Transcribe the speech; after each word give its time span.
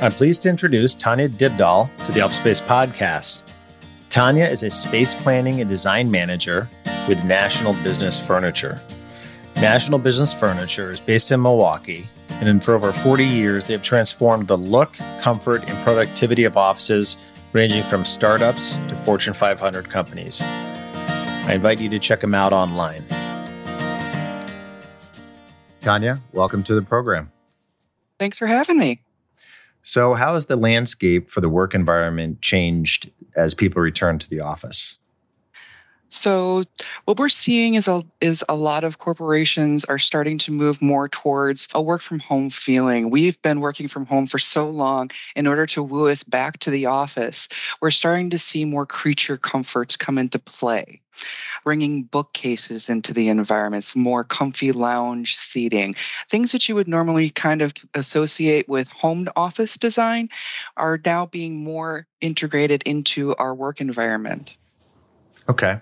I'm 0.00 0.12
pleased 0.12 0.42
to 0.42 0.48
introduce 0.48 0.94
Tonya 0.94 1.28
Dybdahl 1.28 1.90
to 2.04 2.12
the 2.12 2.20
Office 2.20 2.36
Space 2.36 2.60
podcast. 2.60 3.52
Tonya 4.10 4.48
is 4.48 4.62
a 4.62 4.70
space 4.70 5.12
planning 5.12 5.60
and 5.60 5.68
design 5.68 6.08
manager 6.08 6.68
with 7.08 7.24
National 7.24 7.72
Business 7.82 8.24
Furniture. 8.24 8.80
National 9.56 9.98
Business 9.98 10.32
Furniture 10.32 10.92
is 10.92 11.00
based 11.00 11.32
in 11.32 11.42
Milwaukee, 11.42 12.06
and 12.28 12.62
for 12.62 12.74
over 12.74 12.92
40 12.92 13.24
years, 13.24 13.66
they 13.66 13.72
have 13.72 13.82
transformed 13.82 14.46
the 14.46 14.56
look, 14.56 14.96
comfort, 15.20 15.68
and 15.68 15.84
productivity 15.84 16.44
of 16.44 16.56
offices 16.56 17.16
ranging 17.52 17.82
from 17.82 18.04
startups 18.04 18.76
to 18.76 18.94
Fortune 19.04 19.34
500 19.34 19.90
companies. 19.90 20.40
I 20.40 21.54
invite 21.54 21.80
you 21.80 21.88
to 21.88 21.98
check 21.98 22.20
them 22.20 22.36
out 22.36 22.52
online. 22.52 23.02
Tonya, 25.80 26.20
welcome 26.32 26.62
to 26.62 26.76
the 26.76 26.82
program. 26.82 27.32
Thanks 28.20 28.38
for 28.38 28.46
having 28.46 28.78
me. 28.78 29.00
So, 29.82 30.14
how 30.14 30.34
has 30.34 30.46
the 30.46 30.56
landscape 30.56 31.30
for 31.30 31.40
the 31.40 31.48
work 31.48 31.74
environment 31.74 32.42
changed 32.42 33.10
as 33.34 33.54
people 33.54 33.80
return 33.80 34.18
to 34.18 34.28
the 34.28 34.40
office? 34.40 34.98
So 36.10 36.64
what 37.04 37.18
we're 37.18 37.28
seeing 37.28 37.74
is 37.74 37.86
a 37.86 38.02
is 38.20 38.42
a 38.48 38.56
lot 38.56 38.84
of 38.84 38.98
corporations 38.98 39.84
are 39.84 39.98
starting 39.98 40.38
to 40.38 40.52
move 40.52 40.80
more 40.80 41.08
towards 41.08 41.68
a 41.74 41.82
work 41.82 42.00
from 42.00 42.18
home 42.18 42.48
feeling. 42.48 43.10
We've 43.10 43.40
been 43.42 43.60
working 43.60 43.88
from 43.88 44.06
home 44.06 44.26
for 44.26 44.38
so 44.38 44.70
long 44.70 45.10
in 45.36 45.46
order 45.46 45.66
to 45.66 45.82
woo 45.82 46.08
us 46.08 46.22
back 46.22 46.58
to 46.60 46.70
the 46.70 46.86
office. 46.86 47.48
We're 47.82 47.90
starting 47.90 48.30
to 48.30 48.38
see 48.38 48.64
more 48.64 48.86
creature 48.86 49.36
comforts 49.36 49.96
come 49.96 50.16
into 50.16 50.38
play. 50.38 51.02
Bringing 51.64 52.04
bookcases 52.04 52.88
into 52.88 53.12
the 53.12 53.28
environments, 53.28 53.96
more 53.96 54.22
comfy 54.22 54.72
lounge 54.72 55.34
seating, 55.36 55.96
things 56.30 56.52
that 56.52 56.68
you 56.68 56.76
would 56.76 56.88
normally 56.88 57.28
kind 57.30 57.60
of 57.60 57.74
associate 57.94 58.68
with 58.68 58.88
home 58.88 59.26
office 59.34 59.76
design 59.76 60.28
are 60.76 60.98
now 61.04 61.26
being 61.26 61.64
more 61.64 62.06
integrated 62.20 62.84
into 62.84 63.34
our 63.34 63.52
work 63.52 63.80
environment. 63.80 64.56
Okay 65.48 65.80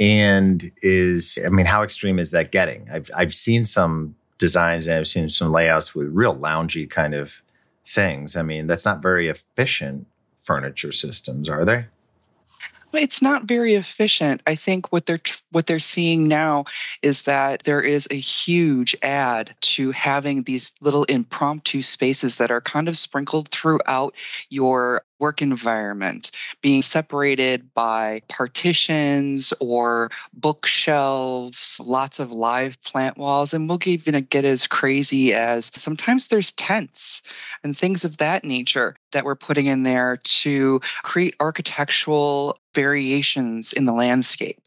and 0.00 0.72
is 0.82 1.38
i 1.44 1.50
mean 1.50 1.66
how 1.66 1.82
extreme 1.82 2.18
is 2.18 2.30
that 2.30 2.50
getting? 2.50 2.88
I've 2.90 3.10
i've 3.14 3.34
seen 3.34 3.64
some 3.64 4.16
designs 4.38 4.88
and 4.88 4.98
i've 4.98 5.08
seen 5.08 5.28
some 5.30 5.52
layouts 5.52 5.94
with 5.94 6.08
real 6.08 6.36
loungy 6.36 6.88
kind 6.88 7.14
of 7.14 7.42
things. 7.86 8.34
I 8.34 8.42
mean 8.42 8.66
that's 8.66 8.84
not 8.84 9.02
very 9.02 9.28
efficient 9.28 10.06
furniture 10.42 10.92
systems 10.92 11.48
are 11.48 11.64
they? 11.64 11.84
It's 12.92 13.22
not 13.22 13.44
very 13.44 13.74
efficient. 13.74 14.42
I 14.46 14.54
think 14.56 14.90
what 14.90 15.06
they're 15.06 15.20
what 15.52 15.66
they're 15.66 15.78
seeing 15.78 16.26
now 16.26 16.64
is 17.02 17.22
that 17.22 17.62
there 17.62 17.80
is 17.80 18.08
a 18.10 18.16
huge 18.16 18.96
add 19.02 19.54
to 19.60 19.92
having 19.92 20.42
these 20.42 20.72
little 20.80 21.04
impromptu 21.04 21.82
spaces 21.82 22.38
that 22.38 22.50
are 22.50 22.60
kind 22.60 22.88
of 22.88 22.96
sprinkled 22.96 23.48
throughout 23.50 24.14
your 24.48 25.04
work 25.20 25.42
environment, 25.42 26.30
being 26.62 26.82
separated 26.82 27.72
by 27.74 28.22
partitions 28.28 29.52
or 29.60 30.10
bookshelves, 30.32 31.80
lots 31.84 32.18
of 32.18 32.32
live 32.32 32.80
plant 32.82 33.16
walls, 33.16 33.54
and 33.54 33.68
we'll 33.68 33.78
even 33.84 34.20
get 34.24 34.44
as 34.44 34.66
crazy 34.66 35.34
as 35.34 35.70
sometimes 35.76 36.28
there's 36.28 36.52
tents 36.52 37.22
and 37.62 37.76
things 37.76 38.04
of 38.04 38.16
that 38.16 38.44
nature 38.44 38.96
that 39.12 39.24
we're 39.24 39.36
putting 39.36 39.66
in 39.66 39.82
there 39.82 40.18
to 40.24 40.80
create 41.02 41.34
architectural 41.40 42.58
variations 42.74 43.72
in 43.72 43.84
the 43.84 43.92
landscape. 43.92 44.58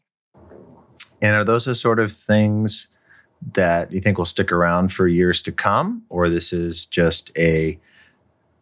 And 1.20 1.34
are 1.34 1.44
those 1.44 1.64
the 1.64 1.74
sort 1.74 2.00
of 2.00 2.12
things 2.12 2.88
that 3.52 3.92
you 3.92 4.00
think 4.00 4.18
will 4.18 4.24
stick 4.24 4.52
around 4.52 4.92
for 4.92 5.06
years 5.06 5.42
to 5.42 5.52
come, 5.52 6.02
or 6.08 6.28
this 6.28 6.52
is 6.52 6.86
just 6.86 7.30
a 7.36 7.78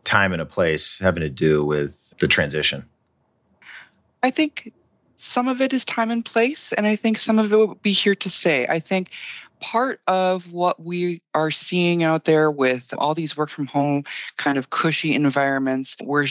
time 0.04 0.32
and 0.32 0.42
a 0.42 0.46
place 0.46 0.98
having 0.98 1.22
to 1.22 1.28
do 1.28 1.64
with 1.64 2.14
the 2.18 2.28
transition? 2.28 2.84
I 4.22 4.30
think 4.30 4.72
some 5.16 5.48
of 5.48 5.60
it 5.60 5.72
is 5.72 5.84
time 5.84 6.10
and 6.10 6.24
place, 6.24 6.72
and 6.72 6.86
I 6.86 6.96
think 6.96 7.18
some 7.18 7.38
of 7.38 7.52
it 7.52 7.56
will 7.56 7.74
be 7.76 7.92
here 7.92 8.14
to 8.16 8.30
stay. 8.30 8.66
I 8.66 8.78
think 8.80 9.10
part 9.60 10.00
of 10.06 10.52
what 10.52 10.82
we 10.82 11.22
are 11.34 11.50
seeing 11.50 12.02
out 12.02 12.24
there 12.24 12.50
with 12.50 12.92
all 12.98 13.14
these 13.14 13.36
work 13.36 13.48
from 13.48 13.66
home 13.66 14.04
kind 14.36 14.58
of 14.58 14.70
cushy 14.70 15.14
environments 15.14 15.96
where 16.02 16.26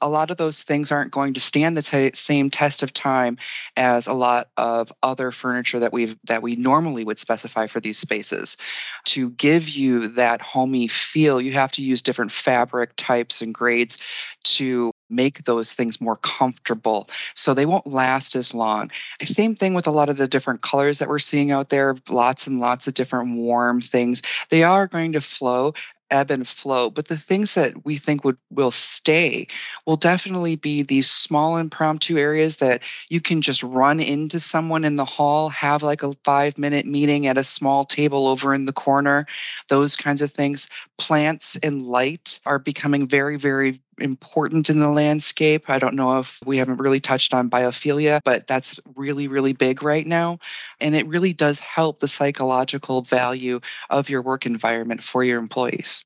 a 0.00 0.08
lot 0.08 0.30
of 0.30 0.38
those 0.38 0.62
things 0.62 0.90
aren't 0.90 1.12
going 1.12 1.34
to 1.34 1.40
stand 1.40 1.76
the 1.76 1.82
t- 1.82 2.10
same 2.14 2.48
test 2.48 2.82
of 2.82 2.92
time 2.92 3.36
as 3.76 4.06
a 4.06 4.14
lot 4.14 4.48
of 4.56 4.90
other 5.02 5.30
furniture 5.30 5.78
that 5.78 5.92
we've 5.92 6.16
that 6.24 6.42
we 6.42 6.56
normally 6.56 7.04
would 7.04 7.18
specify 7.18 7.66
for 7.66 7.80
these 7.80 7.98
spaces 7.98 8.56
to 9.04 9.30
give 9.30 9.68
you 9.68 10.08
that 10.08 10.40
homey 10.40 10.88
feel 10.88 11.40
you 11.40 11.52
have 11.52 11.72
to 11.72 11.82
use 11.82 12.00
different 12.00 12.32
fabric 12.32 12.92
types 12.96 13.42
and 13.42 13.54
grades 13.54 14.02
to 14.44 14.92
make 15.08 15.44
those 15.44 15.72
things 15.72 16.00
more 16.00 16.16
comfortable 16.16 17.08
so 17.34 17.54
they 17.54 17.66
won't 17.66 17.86
last 17.86 18.34
as 18.34 18.54
long. 18.54 18.90
Same 19.22 19.54
thing 19.54 19.74
with 19.74 19.86
a 19.86 19.92
lot 19.92 20.08
of 20.08 20.16
the 20.16 20.28
different 20.28 20.62
colors 20.62 20.98
that 20.98 21.08
we're 21.08 21.18
seeing 21.18 21.50
out 21.50 21.68
there, 21.68 21.96
lots 22.08 22.46
and 22.46 22.60
lots 22.60 22.86
of 22.86 22.94
different 22.94 23.36
warm 23.36 23.80
things. 23.80 24.22
They 24.50 24.62
are 24.62 24.86
going 24.86 25.12
to 25.12 25.20
flow 25.20 25.74
ebb 26.10 26.30
and 26.30 26.46
flow 26.46 26.88
but 26.90 27.06
the 27.08 27.16
things 27.16 27.54
that 27.54 27.84
we 27.84 27.96
think 27.96 28.24
would 28.24 28.36
will 28.50 28.70
stay 28.70 29.46
will 29.86 29.96
definitely 29.96 30.56
be 30.56 30.82
these 30.82 31.10
small 31.10 31.56
impromptu 31.56 32.16
areas 32.16 32.58
that 32.58 32.82
you 33.08 33.20
can 33.20 33.42
just 33.42 33.62
run 33.62 33.98
into 33.98 34.38
someone 34.38 34.84
in 34.84 34.96
the 34.96 35.04
hall 35.04 35.48
have 35.48 35.82
like 35.82 36.02
a 36.02 36.12
5 36.24 36.58
minute 36.58 36.86
meeting 36.86 37.26
at 37.26 37.38
a 37.38 37.44
small 37.44 37.84
table 37.84 38.28
over 38.28 38.54
in 38.54 38.66
the 38.66 38.72
corner 38.72 39.26
those 39.68 39.96
kinds 39.96 40.22
of 40.22 40.30
things 40.30 40.68
plants 40.98 41.56
and 41.56 41.82
light 41.82 42.40
are 42.46 42.58
becoming 42.58 43.06
very 43.06 43.36
very 43.36 43.80
important 43.98 44.68
in 44.70 44.78
the 44.78 44.90
landscape. 44.90 45.68
I 45.68 45.78
don't 45.78 45.94
know 45.94 46.18
if 46.18 46.38
we 46.44 46.58
haven't 46.58 46.78
really 46.78 47.00
touched 47.00 47.32
on 47.34 47.50
biophilia, 47.50 48.20
but 48.24 48.46
that's 48.46 48.78
really, 48.94 49.28
really 49.28 49.52
big 49.52 49.82
right 49.82 50.06
now. 50.06 50.38
And 50.80 50.94
it 50.94 51.06
really 51.06 51.32
does 51.32 51.60
help 51.60 52.00
the 52.00 52.08
psychological 52.08 53.02
value 53.02 53.60
of 53.90 54.10
your 54.10 54.22
work 54.22 54.46
environment 54.46 55.02
for 55.02 55.24
your 55.24 55.38
employees. 55.38 56.04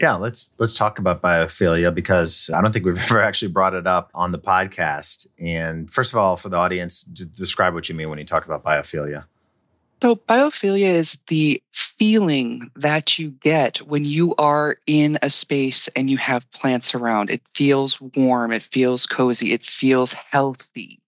Yeah, 0.00 0.14
let's 0.14 0.50
let's 0.58 0.74
talk 0.74 0.98
about 0.98 1.22
biophilia 1.22 1.94
because 1.94 2.50
I 2.52 2.60
don't 2.60 2.72
think 2.72 2.84
we've 2.84 2.98
ever 3.10 3.22
actually 3.22 3.52
brought 3.52 3.74
it 3.74 3.86
up 3.86 4.10
on 4.14 4.32
the 4.32 4.38
podcast. 4.38 5.26
And 5.38 5.92
first 5.92 6.12
of 6.12 6.18
all, 6.18 6.36
for 6.36 6.48
the 6.48 6.56
audience, 6.56 7.02
describe 7.02 7.74
what 7.74 7.88
you 7.88 7.94
mean 7.94 8.08
when 8.08 8.18
you 8.18 8.24
talk 8.24 8.44
about 8.44 8.64
biophilia. 8.64 9.24
So, 10.02 10.16
biophilia 10.16 10.94
is 10.94 11.20
the 11.28 11.62
feeling 11.70 12.72
that 12.74 13.20
you 13.20 13.30
get 13.30 13.78
when 13.82 14.04
you 14.04 14.34
are 14.36 14.78
in 14.84 15.16
a 15.22 15.30
space 15.30 15.86
and 15.94 16.10
you 16.10 16.16
have 16.16 16.50
plants 16.50 16.96
around. 16.96 17.30
It 17.30 17.40
feels 17.54 18.00
warm, 18.00 18.50
it 18.50 18.64
feels 18.64 19.06
cozy, 19.06 19.52
it 19.52 19.62
feels 19.62 20.12
healthy. 20.12 20.98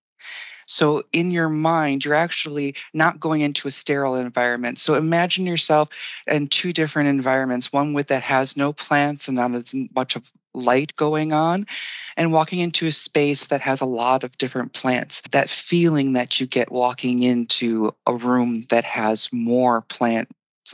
So, 0.67 1.03
in 1.13 1.33
your 1.33 1.49
mind, 1.49 2.05
you're 2.05 2.15
actually 2.15 2.77
not 2.93 3.19
going 3.19 3.41
into 3.41 3.67
a 3.67 3.73
sterile 3.73 4.15
environment. 4.15 4.79
So, 4.79 4.95
imagine 4.95 5.45
yourself 5.45 5.89
in 6.29 6.47
two 6.47 6.73
different 6.73 7.09
environments 7.09 7.73
one 7.73 7.95
with 7.95 8.07
that 8.07 8.23
has 8.23 8.57
no 8.57 8.73
plants 8.73 9.27
and 9.27 9.37
not 9.37 9.57
as 9.57 9.75
much 9.93 10.15
of 10.15 10.31
light 10.55 10.95
going 10.97 11.33
on 11.33 11.67
and 12.17 12.33
walking 12.33 12.61
into 12.61 12.87
a 12.87 12.93
space 12.93 13.49
that 13.49 13.61
has 13.61 13.81
a 13.81 13.87
lot 13.87 14.25
of 14.25 14.37
different 14.39 14.73
plants. 14.73 15.23
That 15.33 15.49
feeling 15.49 16.15
that 16.15 16.41
you 16.41 16.47
get 16.47 16.73
walking 16.73 17.23
into 17.23 17.95
a 18.07 18.15
room 18.15 18.61
that 18.71 18.85
has 18.85 19.33
more 19.33 19.83
plant 19.83 20.29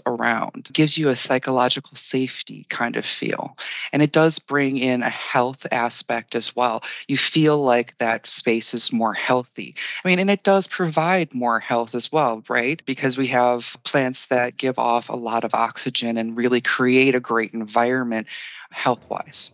around 0.07 0.69
gives 0.73 0.97
you 0.97 1.09
a 1.09 1.17
psychological 1.17 1.97
safety 1.97 2.65
kind 2.69 2.97
of 2.97 3.05
feel. 3.05 3.57
And 3.93 4.03
it 4.03 4.13
does 4.13 4.39
bring 4.39 4.79
in 4.79 5.03
a 5.03 5.11
health 5.11 5.67
aspect 5.73 6.35
as 6.35 6.55
well. 6.55 6.83
You 7.09 7.17
feel 7.17 7.63
like 7.63 7.99
that 7.99 8.27
space 8.27 8.73
is 8.73 8.93
more 8.93 9.15
healthy. 9.15 9.75
I 10.05 10.09
mean 10.09 10.19
and 10.19 10.31
it 10.31 10.43
does 10.43 10.67
provide 10.67 11.35
more 11.35 11.61
health 11.61 11.95
as 11.95 12.13
well 12.13 12.43
right? 12.49 12.83
Because 12.87 13.19
we 13.19 13.27
have 13.29 13.77
plants 13.85 14.27
that 14.27 14.57
give 14.57 14.79
off 14.79 15.09
a 15.09 15.17
lot 15.17 15.45
of 15.45 15.55
oxygen 15.55 16.17
and 16.17 16.37
really 16.37 16.61
create 16.61 17.15
a 17.15 17.21
great 17.21 17.53
environment 17.53 18.29
health 18.71 19.05
wise 19.09 19.53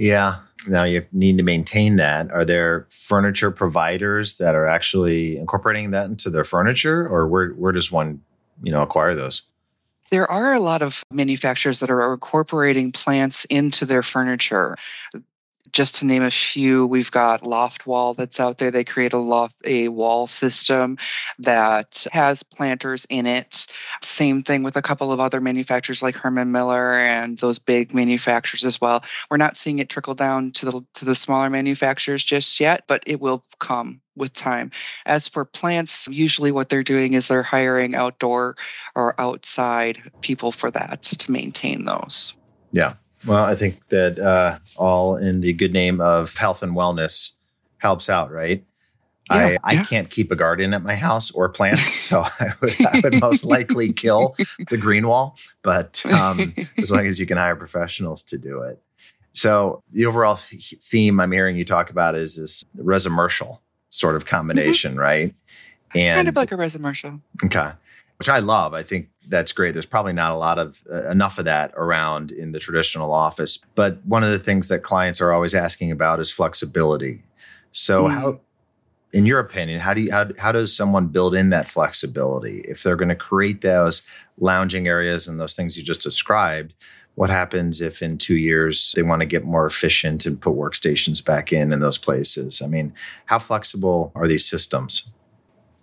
yeah. 0.00 0.36
Now 0.66 0.84
you 0.84 1.04
need 1.12 1.36
to 1.36 1.42
maintain 1.42 1.96
that. 1.96 2.30
Are 2.30 2.44
there 2.44 2.86
furniture 2.88 3.50
providers 3.50 4.38
that 4.38 4.54
are 4.54 4.66
actually 4.66 5.36
incorporating 5.36 5.90
that 5.90 6.06
into 6.06 6.30
their 6.30 6.44
furniture, 6.44 7.06
or 7.06 7.28
where 7.28 7.50
where 7.50 7.72
does 7.72 7.92
one, 7.92 8.22
you 8.62 8.72
know, 8.72 8.80
acquire 8.80 9.14
those? 9.14 9.42
There 10.10 10.28
are 10.30 10.54
a 10.54 10.60
lot 10.60 10.80
of 10.80 11.04
manufacturers 11.12 11.80
that 11.80 11.90
are 11.90 12.14
incorporating 12.14 12.92
plants 12.92 13.44
into 13.44 13.84
their 13.84 14.02
furniture 14.02 14.74
just 15.72 15.96
to 15.96 16.06
name 16.06 16.22
a 16.22 16.30
few, 16.30 16.86
we've 16.86 17.10
got 17.10 17.42
Loftwall 17.42 18.16
that's 18.16 18.40
out 18.40 18.58
there. 18.58 18.70
They 18.70 18.84
create 18.84 19.12
a 19.12 19.18
loft, 19.18 19.56
a 19.64 19.88
wall 19.88 20.26
system 20.26 20.98
that 21.38 22.06
has 22.12 22.42
planters 22.42 23.06
in 23.08 23.26
it. 23.26 23.66
Same 24.02 24.42
thing 24.42 24.62
with 24.62 24.76
a 24.76 24.82
couple 24.82 25.12
of 25.12 25.20
other 25.20 25.40
manufacturers 25.40 26.02
like 26.02 26.16
Herman 26.16 26.52
Miller 26.52 26.94
and 26.94 27.38
those 27.38 27.58
big 27.58 27.94
manufacturers 27.94 28.64
as 28.64 28.80
well. 28.80 29.04
We're 29.30 29.36
not 29.36 29.56
seeing 29.56 29.78
it 29.78 29.88
trickle 29.88 30.14
down 30.14 30.52
to 30.52 30.66
the 30.66 30.86
to 30.94 31.04
the 31.04 31.14
smaller 31.14 31.50
manufacturers 31.50 32.24
just 32.24 32.60
yet, 32.60 32.84
but 32.86 33.02
it 33.06 33.20
will 33.20 33.44
come 33.58 34.00
with 34.16 34.32
time. 34.32 34.70
As 35.06 35.28
for 35.28 35.44
plants, 35.44 36.08
usually 36.10 36.52
what 36.52 36.68
they're 36.68 36.82
doing 36.82 37.14
is 37.14 37.28
they're 37.28 37.42
hiring 37.42 37.94
outdoor 37.94 38.56
or 38.94 39.20
outside 39.20 40.10
people 40.20 40.52
for 40.52 40.70
that 40.70 41.02
to 41.02 41.30
maintain 41.30 41.84
those. 41.84 42.36
Yeah. 42.72 42.94
Well, 43.26 43.44
I 43.44 43.54
think 43.54 43.86
that 43.88 44.18
uh, 44.18 44.58
all 44.76 45.16
in 45.16 45.40
the 45.40 45.52
good 45.52 45.72
name 45.72 46.00
of 46.00 46.36
health 46.36 46.62
and 46.62 46.72
wellness 46.72 47.32
helps 47.78 48.08
out, 48.08 48.30
right? 48.30 48.64
Yeah, 49.30 49.58
I, 49.62 49.76
I 49.76 49.84
can't 49.84 50.10
keep 50.10 50.32
a 50.32 50.36
garden 50.36 50.74
at 50.74 50.82
my 50.82 50.96
house 50.96 51.30
or 51.30 51.48
plants, 51.48 51.84
so 52.08 52.22
I 52.22 52.54
would, 52.60 52.74
I 52.86 53.00
would 53.04 53.20
most 53.20 53.44
likely 53.44 53.92
kill 53.92 54.34
the 54.68 54.76
green 54.76 55.06
wall. 55.06 55.36
But 55.62 56.04
um, 56.06 56.54
as 56.78 56.90
long 56.90 57.06
as 57.06 57.20
you 57.20 57.26
can 57.26 57.36
hire 57.36 57.54
professionals 57.54 58.22
to 58.24 58.38
do 58.38 58.62
it. 58.62 58.82
So 59.32 59.84
the 59.92 60.06
overall 60.06 60.36
th- 60.36 60.74
theme 60.82 61.20
I'm 61.20 61.30
hearing 61.30 61.56
you 61.56 61.64
talk 61.64 61.90
about 61.90 62.16
is 62.16 62.36
this 62.36 62.64
resimercial 62.76 63.60
sort 63.90 64.16
of 64.16 64.26
combination, 64.26 64.92
mm-hmm. 64.92 65.00
right? 65.00 65.34
And 65.94 66.18
kind 66.18 66.28
of 66.28 66.36
like 66.36 66.52
a 66.52 66.56
resimercial. 66.56 67.20
Okay, 67.44 67.70
which 68.18 68.28
I 68.28 68.38
love. 68.40 68.74
I 68.74 68.82
think 68.82 69.10
that's 69.30 69.52
great. 69.52 69.72
There's 69.72 69.86
probably 69.86 70.12
not 70.12 70.32
a 70.32 70.36
lot 70.36 70.58
of 70.58 70.80
uh, 70.90 71.08
enough 71.08 71.38
of 71.38 71.46
that 71.46 71.72
around 71.76 72.32
in 72.32 72.52
the 72.52 72.58
traditional 72.58 73.12
office. 73.12 73.58
But 73.74 74.04
one 74.04 74.22
of 74.22 74.30
the 74.30 74.38
things 74.38 74.68
that 74.68 74.82
clients 74.82 75.20
are 75.20 75.32
always 75.32 75.54
asking 75.54 75.90
about 75.90 76.20
is 76.20 76.30
flexibility. 76.30 77.22
So 77.72 78.04
mm. 78.04 78.14
how 78.14 78.40
in 79.12 79.26
your 79.26 79.40
opinion, 79.40 79.80
how 79.80 79.94
do 79.94 80.02
you 80.02 80.12
how, 80.12 80.28
how 80.38 80.52
does 80.52 80.74
someone 80.74 81.06
build 81.06 81.34
in 81.34 81.50
that 81.50 81.68
flexibility 81.68 82.60
if 82.60 82.82
they're 82.82 82.96
going 82.96 83.08
to 83.08 83.16
create 83.16 83.60
those 83.60 84.02
lounging 84.38 84.86
areas 84.86 85.26
and 85.26 85.40
those 85.40 85.56
things 85.56 85.76
you 85.76 85.82
just 85.82 86.02
described? 86.02 86.74
What 87.16 87.30
happens 87.30 87.80
if 87.80 88.02
in 88.02 88.18
two 88.18 88.36
years 88.36 88.92
they 88.94 89.02
want 89.02 89.20
to 89.20 89.26
get 89.26 89.44
more 89.44 89.66
efficient 89.66 90.26
and 90.26 90.40
put 90.40 90.54
workstations 90.54 91.24
back 91.24 91.52
in 91.52 91.72
in 91.72 91.80
those 91.80 91.98
places? 91.98 92.62
I 92.62 92.66
mean, 92.66 92.94
how 93.26 93.38
flexible 93.38 94.12
are 94.14 94.28
these 94.28 94.48
systems? 94.48 95.10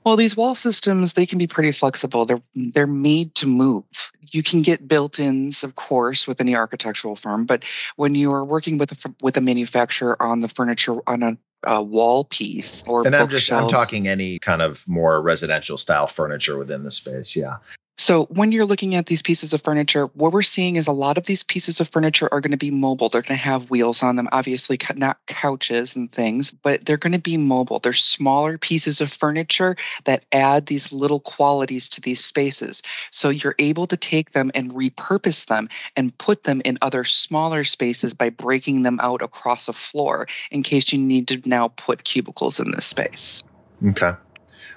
Well, 0.08 0.16
these 0.16 0.38
wall 0.38 0.56
systems 0.56 1.12
they 1.16 1.26
can 1.26 1.38
be 1.38 1.48
pretty 1.48 1.74
flexible. 1.74 2.24
They're 2.24 2.42
they're 2.56 2.88
made 2.88 3.36
to 3.36 3.46
move. 3.46 3.84
You 4.32 4.42
can 4.42 4.62
get 4.62 4.88
built-ins, 4.88 5.66
of 5.66 5.76
course, 5.76 6.26
with 6.26 6.40
any 6.40 6.56
architectural 6.56 7.18
firm, 7.18 7.46
but 7.46 7.66
when 7.98 8.16
you're 8.16 8.46
working 8.46 8.78
with 8.78 8.94
a 8.94 9.14
with 9.22 9.36
a 9.36 9.42
manufacturer 9.42 10.16
on 10.24 10.40
the 10.40 10.48
furniture 10.48 11.02
on 11.08 11.24
a 11.24 11.38
a 11.64 11.84
wall 11.84 12.24
piece 12.24 12.86
or 12.88 13.06
and 13.06 13.14
I'm 13.18 13.28
just 13.28 13.52
I'm 13.52 13.68
talking 13.68 14.08
any 14.08 14.40
kind 14.40 14.62
of 14.62 14.88
more 14.88 15.22
residential 15.22 15.78
style 15.78 16.08
furniture 16.08 16.58
within 16.58 16.84
the 16.84 16.92
space. 16.92 17.36
Yeah. 17.36 17.58
So 18.00 18.26
when 18.26 18.52
you're 18.52 18.66
looking 18.66 18.94
at 18.94 19.08
these 19.08 19.24
pieces 19.24 19.54
of 19.54 19.64
furniture, 19.64 20.06
what 20.14 20.32
we're 20.32 20.44
seeing 20.44 20.76
is 20.76 20.86
a 20.86 20.92
lot 20.92 21.18
of 21.18 21.26
these 21.26 21.44
pieces 21.44 21.80
of 21.80 21.90
furniture 21.90 22.30
are 22.32 22.42
going 22.42 22.52
to 22.52 22.58
be 22.58 22.70
mobile. 22.70 23.10
They're 23.10 23.24
going 23.24 23.40
to 23.40 23.44
have 23.44 23.72
wheels 23.72 24.04
on 24.04 24.16
them, 24.16 24.30
obviously 24.32 24.78
not 24.96 25.18
couches 25.26 25.96
and 25.96 26.12
things, 26.12 26.52
but 26.52 26.86
they're 26.86 26.98
going 26.98 27.14
to 27.14 27.22
be 27.22 27.38
mobile. 27.38 27.80
They're 27.80 27.94
smaller 27.94 28.60
pieces 28.60 29.02
of 29.02 29.12
furniture 29.12 29.76
that 30.06 30.26
add 30.32 30.68
these 30.68 30.94
little 30.94 31.22
qualities 31.22 31.90
to 31.90 32.02
these 32.02 32.24
spaces. 32.24 32.84
So 33.10 33.30
you're 33.30 33.56
able 33.58 33.88
to 33.88 33.98
take 33.98 34.32
them 34.32 34.52
and 34.54 34.72
repurpose 34.74 35.48
them 35.48 35.68
and 35.96 36.16
put 36.20 36.44
them 36.44 36.62
in 36.66 36.78
other 36.84 37.04
smaller 37.04 37.64
spaces 37.64 38.14
by 38.14 38.30
breaking 38.30 38.84
them 38.84 39.00
out 39.02 39.24
across 39.24 39.68
a 39.68 39.74
floor 39.74 40.28
in 40.52 40.62
case 40.62 40.94
you 40.94 41.00
need 41.00 41.28
to 41.30 41.42
now 41.50 41.70
put 41.70 42.04
cubicles 42.04 42.60
in 42.60 42.70
this 42.72 42.86
space. 42.86 43.44
Okay. 43.88 44.14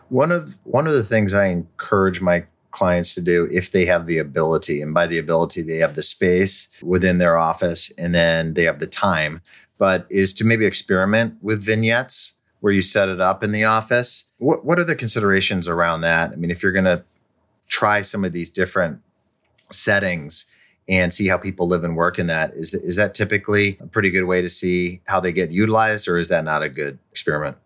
One 0.09 0.33
of 0.33 0.57
one 0.65 0.87
of 0.87 0.95
the 0.95 1.05
things 1.05 1.35
I 1.35 1.47
encourage 1.47 2.21
my 2.21 2.45
clients 2.71 3.15
to 3.15 3.21
do 3.21 3.49
if 3.51 3.73
they 3.73 3.87
have 3.87 4.07
the 4.07 4.19
ability. 4.19 4.81
And 4.81 4.95
by 4.95 5.07
the 5.07 5.19
ability, 5.19 5.63
they 5.63 5.79
have 5.79 5.97
the 5.97 6.03
space 6.03 6.69
within 6.83 7.19
their 7.19 7.37
office 7.37 7.93
and 7.99 8.15
then 8.15 8.55
they 8.55 8.65
have 8.65 8.81
the 8.81 8.87
time, 8.87 9.41
but 9.79 10.07
is 10.11 10.33
to 10.35 10.45
maybe 10.45 10.67
experiment 10.67 11.35
with 11.43 11.63
vignettes 11.63 12.35
where 12.61 12.73
you 12.73 12.83
set 12.83 13.09
it 13.09 13.21
up 13.21 13.43
in 13.43 13.53
the 13.53 13.65
office. 13.65 14.27
What, 14.39 14.65
what 14.65 14.79
are 14.79 14.85
the 14.85 14.95
considerations 14.95 15.67
around 15.67 16.03
that? 16.03 16.33
I 16.33 16.37
mean, 16.37 16.51
if 16.51 16.63
you're 16.63 16.73
going 16.73 16.85
to 16.85 17.03
try 17.69 18.03
some 18.03 18.25
of 18.25 18.33
these 18.33 18.51
different 18.51 19.01
settings 19.71 20.47
and 20.89 21.15
see 21.15 21.29
how 21.29 21.39
people 21.39 21.69
live 21.69 21.85
and 21.85 21.97
work 21.97 22.19
in 22.19 22.27
that, 22.27 22.53
is, 22.55 22.75
is 22.75 22.97
that 22.97 23.15
typically 23.15 23.79
a 23.81 23.87
pretty 23.87 24.11
good 24.11 24.25
way 24.25 24.43
to 24.43 24.49
see 24.49 25.01
how 25.07 25.21
they 25.21 25.33
get 25.33 25.51
utilized, 25.51 26.09
or 26.09 26.19
is 26.19 26.29
that 26.29 26.45
not 26.45 26.63
a 26.63 26.69
good 26.69 26.99
experiment? 27.11 27.57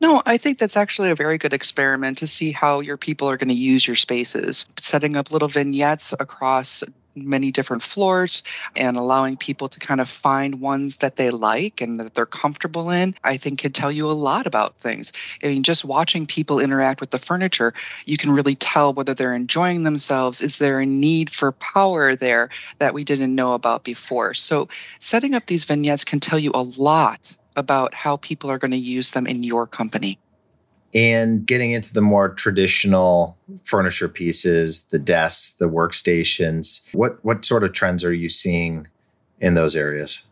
No, 0.00 0.22
I 0.24 0.36
think 0.36 0.58
that's 0.58 0.76
actually 0.76 1.10
a 1.10 1.16
very 1.16 1.38
good 1.38 1.54
experiment 1.54 2.18
to 2.18 2.26
see 2.28 2.52
how 2.52 2.80
your 2.80 2.96
people 2.96 3.28
are 3.28 3.36
going 3.36 3.48
to 3.48 3.54
use 3.54 3.86
your 3.86 3.96
spaces. 3.96 4.66
Setting 4.78 5.16
up 5.16 5.32
little 5.32 5.48
vignettes 5.48 6.14
across 6.18 6.84
many 7.16 7.50
different 7.50 7.82
floors 7.82 8.44
and 8.76 8.96
allowing 8.96 9.36
people 9.36 9.68
to 9.68 9.80
kind 9.80 10.00
of 10.00 10.08
find 10.08 10.60
ones 10.60 10.96
that 10.96 11.16
they 11.16 11.30
like 11.30 11.80
and 11.80 11.98
that 11.98 12.14
they're 12.14 12.26
comfortable 12.26 12.90
in, 12.90 13.14
I 13.24 13.36
think 13.38 13.58
can 13.58 13.72
tell 13.72 13.90
you 13.90 14.08
a 14.08 14.12
lot 14.12 14.46
about 14.46 14.78
things. 14.78 15.12
I 15.42 15.48
mean, 15.48 15.64
just 15.64 15.84
watching 15.84 16.26
people 16.26 16.60
interact 16.60 17.00
with 17.00 17.10
the 17.10 17.18
furniture, 17.18 17.74
you 18.06 18.16
can 18.16 18.30
really 18.30 18.54
tell 18.54 18.94
whether 18.94 19.14
they're 19.14 19.34
enjoying 19.34 19.82
themselves. 19.82 20.40
Is 20.40 20.58
there 20.58 20.80
a 20.80 20.86
need 20.86 21.30
for 21.30 21.52
power 21.52 22.14
there 22.14 22.50
that 22.78 22.94
we 22.94 23.02
didn't 23.02 23.34
know 23.34 23.54
about 23.54 23.82
before? 23.82 24.34
So, 24.34 24.68
setting 25.00 25.34
up 25.34 25.46
these 25.46 25.64
vignettes 25.64 26.04
can 26.04 26.20
tell 26.20 26.38
you 26.38 26.52
a 26.54 26.62
lot 26.62 27.36
about 27.58 27.92
how 27.92 28.16
people 28.16 28.50
are 28.50 28.58
going 28.58 28.70
to 28.70 28.76
use 28.76 29.10
them 29.10 29.26
in 29.26 29.42
your 29.42 29.66
company. 29.66 30.18
And 30.94 31.44
getting 31.44 31.72
into 31.72 31.92
the 31.92 32.00
more 32.00 32.30
traditional 32.30 33.36
furniture 33.62 34.08
pieces, 34.08 34.84
the 34.84 34.98
desks, 34.98 35.52
the 35.52 35.68
workstations, 35.68 36.82
what 36.94 37.22
what 37.22 37.44
sort 37.44 37.62
of 37.62 37.74
trends 37.74 38.04
are 38.04 38.14
you 38.14 38.30
seeing 38.30 38.86
in 39.38 39.54
those 39.54 39.76
areas? 39.76 40.22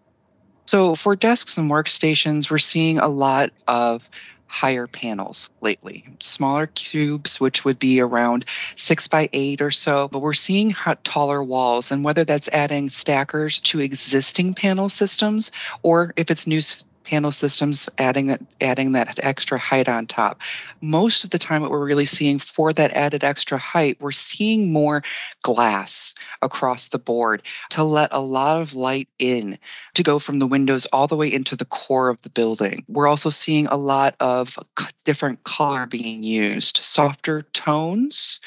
So 0.64 0.94
for 0.94 1.14
desks 1.14 1.58
and 1.58 1.70
workstations, 1.70 2.50
we're 2.50 2.58
seeing 2.58 2.98
a 2.98 3.08
lot 3.08 3.50
of 3.68 4.08
higher 4.48 4.86
panels 4.86 5.50
lately, 5.60 6.04
smaller 6.20 6.68
cubes, 6.68 7.40
which 7.40 7.64
would 7.64 7.78
be 7.78 8.00
around 8.00 8.44
six 8.76 9.08
by 9.08 9.28
eight 9.32 9.60
or 9.60 9.70
so. 9.70 10.08
But 10.08 10.20
we're 10.20 10.32
seeing 10.32 10.74
taller 11.04 11.42
walls, 11.42 11.90
and 11.90 12.04
whether 12.04 12.24
that's 12.24 12.48
adding 12.48 12.88
stackers 12.88 13.58
to 13.60 13.80
existing 13.80 14.54
panel 14.54 14.88
systems 14.88 15.50
or 15.82 16.12
if 16.16 16.30
it's 16.30 16.46
new 16.46 16.60
panel 17.06 17.30
systems 17.30 17.88
adding 17.98 18.26
that 18.26 18.42
adding 18.60 18.92
that 18.92 19.18
extra 19.22 19.58
height 19.58 19.88
on 19.88 20.06
top. 20.06 20.40
Most 20.80 21.24
of 21.24 21.30
the 21.30 21.38
time 21.38 21.62
what 21.62 21.70
we're 21.70 21.86
really 21.86 22.04
seeing 22.04 22.38
for 22.38 22.72
that 22.72 22.90
added 22.92 23.24
extra 23.24 23.56
height 23.58 23.96
we're 24.00 24.10
seeing 24.10 24.72
more 24.72 25.02
glass 25.42 26.14
across 26.42 26.88
the 26.88 26.98
board 26.98 27.42
to 27.70 27.84
let 27.84 28.12
a 28.12 28.20
lot 28.20 28.60
of 28.60 28.74
light 28.74 29.08
in 29.18 29.56
to 29.94 30.02
go 30.02 30.18
from 30.18 30.40
the 30.40 30.46
windows 30.46 30.86
all 30.86 31.06
the 31.06 31.16
way 31.16 31.32
into 31.32 31.54
the 31.54 31.64
core 31.64 32.08
of 32.08 32.20
the 32.22 32.30
building. 32.30 32.84
We're 32.88 33.06
also 33.06 33.30
seeing 33.30 33.66
a 33.68 33.76
lot 33.76 34.16
of 34.20 34.58
different 35.04 35.44
color 35.44 35.86
being 35.86 36.24
used 36.24 36.78
softer 36.78 37.42
tones 37.52 38.40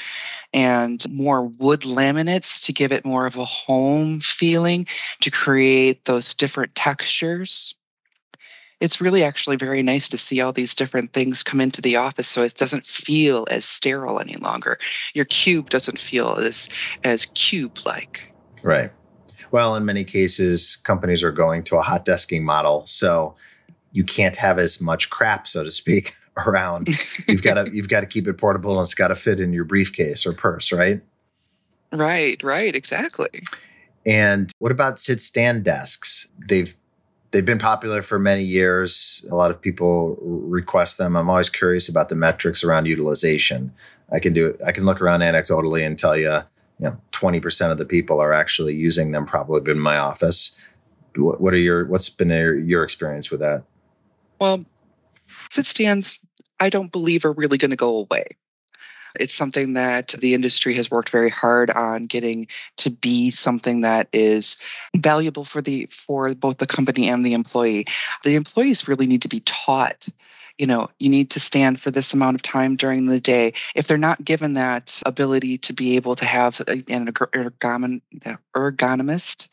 and 0.53 1.07
more 1.09 1.45
wood 1.45 1.81
laminates 1.81 2.65
to 2.65 2.73
give 2.73 2.91
it 2.91 3.05
more 3.05 3.25
of 3.25 3.37
a 3.37 3.45
home 3.45 4.19
feeling 4.19 4.87
to 5.21 5.31
create 5.31 6.05
those 6.05 6.33
different 6.33 6.75
textures 6.75 7.75
it's 8.79 9.01
really 9.01 9.23
actually 9.23 9.55
very 9.55 9.83
nice 9.83 10.09
to 10.09 10.17
see 10.17 10.41
all 10.41 10.53
these 10.53 10.73
different 10.73 11.13
things 11.13 11.43
come 11.43 11.59
into 11.59 11.81
the 11.81 11.95
office 11.95 12.27
so 12.27 12.43
it 12.43 12.55
doesn't 12.55 12.85
feel 12.85 13.45
as 13.51 13.65
sterile 13.65 14.19
any 14.19 14.35
longer. 14.37 14.77
Your 15.13 15.25
cube 15.25 15.69
doesn't 15.69 15.99
feel 15.99 16.35
as 16.35 16.69
as 17.03 17.25
cube 17.27 17.79
like. 17.85 18.31
Right. 18.63 18.91
Well, 19.51 19.75
in 19.75 19.85
many 19.85 20.03
cases, 20.03 20.75
companies 20.77 21.23
are 21.23 21.31
going 21.31 21.63
to 21.65 21.77
a 21.77 21.81
hot 21.81 22.05
desking 22.05 22.43
model, 22.43 22.85
so 22.85 23.35
you 23.91 24.03
can't 24.03 24.35
have 24.35 24.59
as 24.59 24.79
much 24.79 25.09
crap, 25.09 25.47
so 25.47 25.63
to 25.63 25.71
speak, 25.71 26.15
around. 26.37 26.87
You've 27.27 27.43
got 27.43 27.55
to 27.55 27.71
you've 27.73 27.89
got 27.89 28.01
to 28.01 28.05
keep 28.05 28.27
it 28.27 28.37
portable 28.37 28.77
and 28.77 28.85
it's 28.85 28.93
got 28.93 29.09
to 29.09 29.15
fit 29.15 29.39
in 29.39 29.53
your 29.53 29.65
briefcase 29.65 30.25
or 30.25 30.33
purse, 30.33 30.71
right? 30.71 31.01
Right, 31.91 32.41
right, 32.43 32.75
exactly. 32.75 33.41
And 34.05 34.51
what 34.59 34.71
about 34.71 34.99
sit 34.99 35.19
stand 35.19 35.63
desks? 35.63 36.27
They've 36.47 36.75
they've 37.31 37.45
been 37.45 37.59
popular 37.59 38.01
for 38.01 38.19
many 38.19 38.43
years. 38.43 39.25
A 39.31 39.35
lot 39.35 39.51
of 39.51 39.61
people 39.61 40.17
request 40.21 40.97
them. 40.97 41.15
I'm 41.15 41.29
always 41.29 41.49
curious 41.49 41.87
about 41.87 42.09
the 42.09 42.15
metrics 42.15 42.63
around 42.63 42.85
utilization. 42.85 43.73
I 44.11 44.19
can 44.19 44.33
do 44.33 44.47
it. 44.47 44.61
I 44.65 44.71
can 44.71 44.85
look 44.85 45.01
around 45.01 45.21
anecdotally 45.21 45.85
and 45.85 45.97
tell 45.97 46.17
you, 46.17 46.31
you 46.79 46.85
know, 46.85 46.97
20% 47.11 47.71
of 47.71 47.77
the 47.77 47.85
people 47.85 48.19
are 48.19 48.33
actually 48.33 48.73
using 48.73 49.11
them 49.11 49.25
probably 49.25 49.71
in 49.71 49.79
my 49.79 49.97
office. 49.97 50.55
What, 51.15 51.41
what 51.41 51.53
are 51.53 51.57
your, 51.57 51.85
what's 51.85 52.09
been 52.09 52.29
your 52.29 52.83
experience 52.83 53.29
with 53.29 53.41
that? 53.41 53.63
Well, 54.39 54.65
sit 55.49 55.65
stands, 55.65 56.19
I 56.59 56.69
don't 56.69 56.91
believe 56.91 57.25
are 57.25 57.33
really 57.33 57.57
going 57.57 57.71
to 57.71 57.77
go 57.77 57.97
away. 57.97 58.37
It's 59.19 59.33
something 59.33 59.73
that 59.73 60.09
the 60.19 60.33
industry 60.33 60.75
has 60.75 60.91
worked 60.91 61.09
very 61.09 61.29
hard 61.29 61.69
on 61.69 62.05
getting 62.05 62.47
to 62.77 62.89
be 62.89 63.29
something 63.29 63.81
that 63.81 64.07
is 64.13 64.57
valuable 64.95 65.45
for 65.45 65.61
the 65.61 65.87
for 65.87 66.33
both 66.35 66.57
the 66.57 66.67
company 66.67 67.09
and 67.09 67.25
the 67.25 67.33
employee. 67.33 67.85
The 68.23 68.35
employees 68.35 68.87
really 68.87 69.07
need 69.07 69.23
to 69.23 69.29
be 69.29 69.41
taught 69.41 70.07
you 70.57 70.67
know 70.67 70.89
you 70.99 71.09
need 71.09 71.31
to 71.31 71.39
stand 71.39 71.79
for 71.79 71.89
this 71.89 72.13
amount 72.13 72.35
of 72.35 72.41
time 72.41 72.75
during 72.75 73.05
the 73.05 73.19
day 73.19 73.53
if 73.73 73.87
they're 73.87 73.97
not 73.97 74.23
given 74.23 74.55
that 74.55 75.01
ability 75.05 75.57
to 75.57 75.73
be 75.73 75.95
able 75.95 76.15
to 76.15 76.25
have 76.25 76.59
an 76.67 77.07
ergonomist 78.53 79.47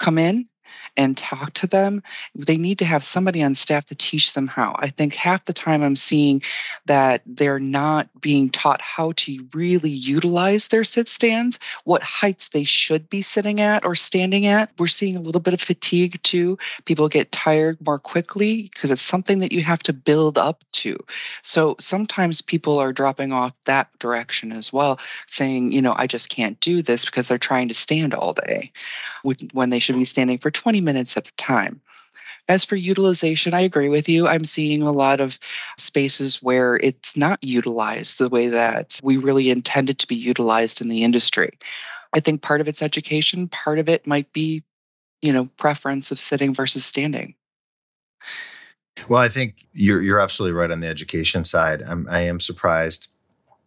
come 0.00 0.18
in 0.18 0.48
and 0.96 1.16
talk 1.16 1.52
to 1.54 1.66
them, 1.66 2.02
they 2.34 2.56
need 2.56 2.78
to 2.78 2.84
have 2.84 3.04
somebody 3.04 3.42
on 3.42 3.54
staff 3.54 3.86
to 3.86 3.94
teach 3.94 4.34
them 4.34 4.46
how. 4.46 4.76
I 4.78 4.88
think 4.88 5.14
half 5.14 5.44
the 5.44 5.52
time 5.52 5.82
I'm 5.82 5.96
seeing 5.96 6.42
that 6.86 7.22
they're 7.26 7.58
not 7.58 8.08
being 8.20 8.50
taught 8.50 8.80
how 8.80 9.12
to 9.16 9.46
really 9.54 9.90
utilize 9.90 10.68
their 10.68 10.84
sit 10.84 11.08
stands, 11.08 11.58
what 11.84 12.02
heights 12.02 12.50
they 12.50 12.64
should 12.64 13.08
be 13.08 13.22
sitting 13.22 13.60
at 13.60 13.84
or 13.84 13.94
standing 13.94 14.46
at. 14.46 14.72
We're 14.78 14.86
seeing 14.86 15.16
a 15.16 15.20
little 15.20 15.40
bit 15.40 15.54
of 15.54 15.60
fatigue 15.60 16.22
too. 16.22 16.58
People 16.84 17.08
get 17.08 17.32
tired 17.32 17.78
more 17.84 17.98
quickly 17.98 18.62
because 18.62 18.90
it's 18.90 19.02
something 19.02 19.40
that 19.40 19.52
you 19.52 19.62
have 19.62 19.82
to 19.84 19.92
build 19.92 20.38
up 20.38 20.64
to. 20.72 20.98
So 21.42 21.76
sometimes 21.78 22.42
people 22.42 22.78
are 22.78 22.92
dropping 22.92 23.32
off 23.32 23.52
that 23.64 23.88
direction 23.98 24.52
as 24.52 24.72
well, 24.72 24.98
saying, 25.26 25.72
you 25.72 25.82
know, 25.82 25.94
I 25.96 26.06
just 26.06 26.28
can't 26.28 26.58
do 26.60 26.82
this 26.82 27.04
because 27.04 27.28
they're 27.28 27.38
trying 27.38 27.68
to 27.68 27.74
stand 27.74 28.14
all 28.14 28.32
day 28.32 28.72
when 29.52 29.70
they 29.70 29.78
should 29.78 29.96
be 29.96 30.04
standing 30.04 30.38
for 30.38 30.50
20 30.80 30.84
minutes 30.84 31.16
at 31.16 31.28
a 31.28 31.32
time. 31.32 31.80
As 32.48 32.64
for 32.64 32.74
utilization, 32.74 33.54
I 33.54 33.60
agree 33.60 33.88
with 33.88 34.08
you. 34.08 34.26
I'm 34.26 34.44
seeing 34.44 34.82
a 34.82 34.90
lot 34.90 35.20
of 35.20 35.38
spaces 35.78 36.42
where 36.42 36.76
it's 36.76 37.16
not 37.16 37.38
utilized 37.42 38.18
the 38.18 38.28
way 38.28 38.48
that 38.48 38.98
we 39.02 39.18
really 39.18 39.50
intended 39.50 39.98
to 39.98 40.08
be 40.08 40.16
utilized 40.16 40.80
in 40.80 40.88
the 40.88 41.04
industry. 41.04 41.58
I 42.12 42.20
think 42.20 42.42
part 42.42 42.60
of 42.60 42.66
it's 42.66 42.82
education, 42.82 43.46
part 43.48 43.78
of 43.78 43.88
it 43.88 44.06
might 44.06 44.32
be, 44.32 44.64
you 45.22 45.32
know, 45.32 45.46
preference 45.58 46.10
of 46.10 46.18
sitting 46.18 46.54
versus 46.54 46.84
standing. 46.84 47.34
Well, 49.08 49.22
I 49.22 49.28
think 49.28 49.54
you're 49.72 50.02
you're 50.02 50.18
absolutely 50.18 50.58
right 50.58 50.70
on 50.70 50.80
the 50.80 50.88
education 50.88 51.44
side. 51.44 51.82
I'm, 51.82 52.08
I 52.10 52.22
am 52.22 52.40
surprised 52.40 53.08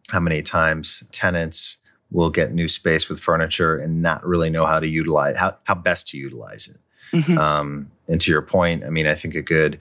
how 0.10 0.20
many 0.20 0.42
times 0.42 1.04
tenants 1.12 1.78
will 2.12 2.30
get 2.30 2.54
new 2.54 2.68
space 2.68 3.08
with 3.08 3.20
furniture 3.20 3.78
and 3.78 4.02
not 4.02 4.26
really 4.26 4.50
know 4.50 4.66
how 4.66 4.80
to 4.80 4.88
utilize 4.88 5.38
how 5.38 5.56
how 5.64 5.76
best 5.76 6.10
to 6.10 6.18
utilize 6.18 6.68
it. 6.68 6.78
Mm-hmm. 7.14 7.38
Um, 7.38 7.92
and 8.08 8.20
to 8.22 8.32
your 8.32 8.42
point, 8.42 8.84
I 8.84 8.90
mean, 8.90 9.08
I 9.08 9.16
think 9.16 9.36
a 9.36 9.42
good 9.42 9.80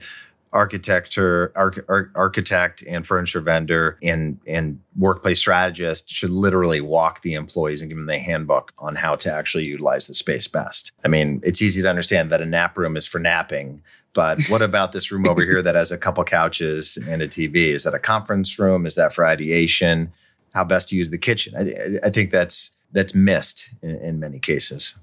architecture 0.53 1.51
arch, 1.55 1.79
architect 2.15 2.83
and 2.87 3.05
furniture 3.05 3.41
vendor 3.41 3.97
and 4.03 4.39
and 4.45 4.79
workplace 4.95 5.39
strategist 5.39 6.09
should 6.09 6.29
literally 6.29 6.79
walk 6.79 7.23
the 7.23 7.33
employees 7.33 7.81
and 7.81 7.89
give 7.89 7.97
them 7.97 8.05
the 8.05 8.19
handbook 8.19 8.71
on 8.77 8.95
how 8.95 9.15
to 9.15 9.33
actually 9.33 9.65
utilize 9.65 10.05
the 10.05 10.13
space 10.13 10.47
best. 10.47 10.91
I 11.03 11.07
mean, 11.07 11.41
it's 11.43 11.61
easy 11.61 11.81
to 11.81 11.89
understand 11.89 12.31
that 12.31 12.41
a 12.41 12.45
nap 12.45 12.77
room 12.77 12.95
is 12.95 13.07
for 13.07 13.19
napping, 13.19 13.81
but 14.13 14.41
what 14.47 14.61
about 14.69 14.91
this 14.91 15.11
room 15.11 15.27
over 15.27 15.43
here 15.43 15.61
that 15.63 15.75
has 15.75 15.91
a 15.91 15.97
couple 15.97 16.23
couches 16.23 16.97
and 16.97 17.21
a 17.21 17.27
TV? 17.27 17.69
Is 17.69 17.83
that 17.83 17.95
a 17.95 17.99
conference 17.99 18.57
room? 18.59 18.85
Is 18.85 18.95
that 18.95 19.11
for 19.11 19.25
ideation? 19.25 20.13
How 20.53 20.63
best 20.63 20.89
to 20.89 20.95
use 20.95 21.09
the 21.09 21.17
kitchen? 21.17 21.55
I, 21.57 22.07
I 22.07 22.09
think 22.11 22.31
that's 22.31 22.71
that's 22.91 23.15
missed 23.15 23.69
in, 23.81 23.95
in 23.97 24.19
many 24.19 24.37
cases. 24.37 24.93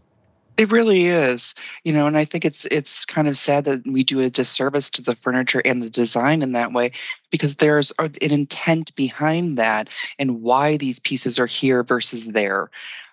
It 0.60 0.72
really 0.72 1.06
is, 1.06 1.54
you 1.84 1.92
know, 1.94 2.06
and 2.06 2.18
I 2.18 2.26
think 2.26 2.44
it's 2.44 2.66
it's 2.66 3.06
kind 3.06 3.28
of 3.28 3.36
sad 3.38 3.64
that 3.64 3.86
we 3.86 4.04
do 4.04 4.20
a 4.20 4.28
disservice 4.28 4.90
to 4.90 5.00
the 5.00 5.16
furniture 5.16 5.62
and 5.64 5.82
the 5.82 5.88
design 5.88 6.42
in 6.42 6.52
that 6.52 6.74
way 6.74 6.92
because 7.30 7.56
there's 7.56 7.92
an 7.98 8.12
intent 8.20 8.94
behind 8.94 9.56
that 9.56 9.88
and 10.18 10.42
why 10.42 10.76
these 10.76 10.98
pieces 10.98 11.38
are 11.38 11.46
here 11.46 11.82
versus 11.82 12.26
there 12.26 12.70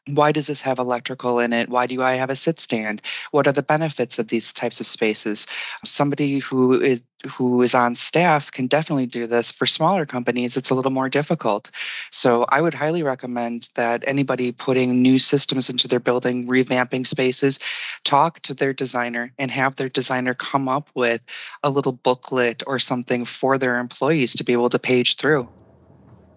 why 0.07 0.31
does 0.31 0.47
this 0.47 0.61
have 0.61 0.79
electrical 0.79 1.39
in 1.39 1.53
it? 1.53 1.69
Why 1.69 1.85
do 1.85 2.01
I 2.01 2.13
have 2.13 2.29
a 2.29 2.35
sit 2.35 2.59
stand? 2.59 3.01
What 3.31 3.47
are 3.47 3.51
the 3.51 3.63
benefits 3.63 4.19
of 4.19 4.27
these 4.27 4.53
types 4.53 4.79
of 4.79 4.85
spaces? 4.85 5.47
Somebody 5.83 6.39
who 6.39 6.79
is 6.79 7.01
who 7.25 7.61
is 7.63 7.73
on 7.73 7.95
staff 7.95 8.51
can 8.51 8.67
definitely 8.67 9.07
do 9.07 9.25
this. 9.25 9.51
For 9.51 9.65
smaller 9.65 10.05
companies, 10.05 10.55
it's 10.55 10.69
a 10.69 10.75
little 10.75 10.91
more 10.91 11.09
difficult. 11.09 11.71
So 12.11 12.45
I 12.49 12.61
would 12.61 12.75
highly 12.75 13.01
recommend 13.01 13.69
that 13.73 14.03
anybody 14.05 14.51
putting 14.51 15.01
new 15.01 15.17
systems 15.17 15.67
into 15.69 15.87
their 15.87 15.99
building, 15.99 16.47
revamping 16.47 17.07
spaces, 17.07 17.59
talk 18.03 18.41
to 18.41 18.53
their 18.53 18.71
designer 18.71 19.33
and 19.39 19.49
have 19.49 19.77
their 19.77 19.89
designer 19.89 20.35
come 20.35 20.69
up 20.69 20.89
with 20.93 21.23
a 21.63 21.71
little 21.71 21.93
booklet 21.93 22.61
or 22.67 22.77
something 22.77 23.25
for 23.25 23.57
their 23.57 23.79
employees 23.79 24.35
to 24.35 24.43
be 24.43 24.53
able 24.53 24.69
to 24.69 24.79
page 24.79 25.15
through. 25.15 25.49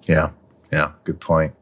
Yeah. 0.05 0.31
Yeah, 0.73 0.93
good 1.05 1.21
point. 1.21 1.55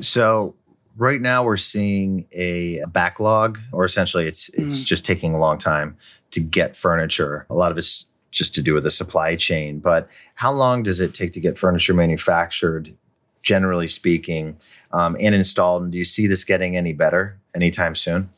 So 0.00 0.54
right 0.96 1.20
now 1.20 1.44
we're 1.44 1.56
seeing 1.56 2.26
a 2.32 2.82
backlog 2.88 3.58
or 3.72 3.84
essentially 3.84 4.26
it's 4.26 4.48
it's 4.50 4.82
mm. 4.82 4.86
just 4.86 5.04
taking 5.04 5.34
a 5.34 5.38
long 5.38 5.58
time 5.58 5.96
to 6.30 6.40
get 6.40 6.76
furniture. 6.76 7.46
A 7.50 7.54
lot 7.54 7.70
of 7.70 7.78
it's 7.78 8.06
just 8.30 8.54
to 8.54 8.62
do 8.62 8.74
with 8.74 8.84
the 8.84 8.90
supply 8.90 9.36
chain 9.36 9.78
but 9.78 10.08
how 10.34 10.52
long 10.52 10.82
does 10.82 11.00
it 11.00 11.14
take 11.14 11.32
to 11.32 11.40
get 11.40 11.58
furniture 11.58 11.94
manufactured 11.94 12.94
generally 13.42 13.88
speaking 13.88 14.56
um, 14.92 15.16
and 15.20 15.34
installed? 15.34 15.82
And 15.82 15.92
do 15.92 15.98
you 15.98 16.04
see 16.04 16.26
this 16.26 16.44
getting 16.44 16.76
any 16.76 16.92
better 16.92 17.38
anytime 17.54 17.94
soon? 17.94 18.28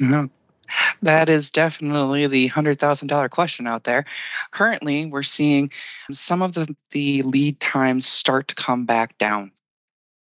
No. 0.00 0.30
That 1.02 1.28
is 1.28 1.50
definitely 1.50 2.26
the 2.26 2.48
$100,000 2.48 3.30
question 3.30 3.66
out 3.66 3.84
there. 3.84 4.06
Currently, 4.50 5.06
we're 5.06 5.22
seeing 5.22 5.70
some 6.10 6.40
of 6.40 6.54
the, 6.54 6.74
the 6.90 7.22
lead 7.22 7.60
times 7.60 8.06
start 8.06 8.48
to 8.48 8.54
come 8.54 8.86
back 8.86 9.16
down 9.18 9.52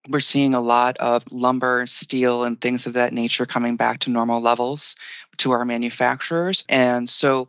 we're 0.10 0.20
seeing 0.20 0.54
a 0.54 0.62
lot 0.62 0.98
of 0.98 1.24
lumber, 1.32 1.86
steel, 1.88 2.44
and 2.44 2.60
things 2.60 2.86
of 2.86 2.94
that 2.94 3.14
nature 3.14 3.46
coming 3.46 3.76
back 3.76 4.00
to 4.00 4.10
normal 4.10 4.42
levels 4.42 4.96
to 5.38 5.52
our 5.52 5.66
manufacturers. 5.66 6.64
And 6.70 7.10
so 7.10 7.48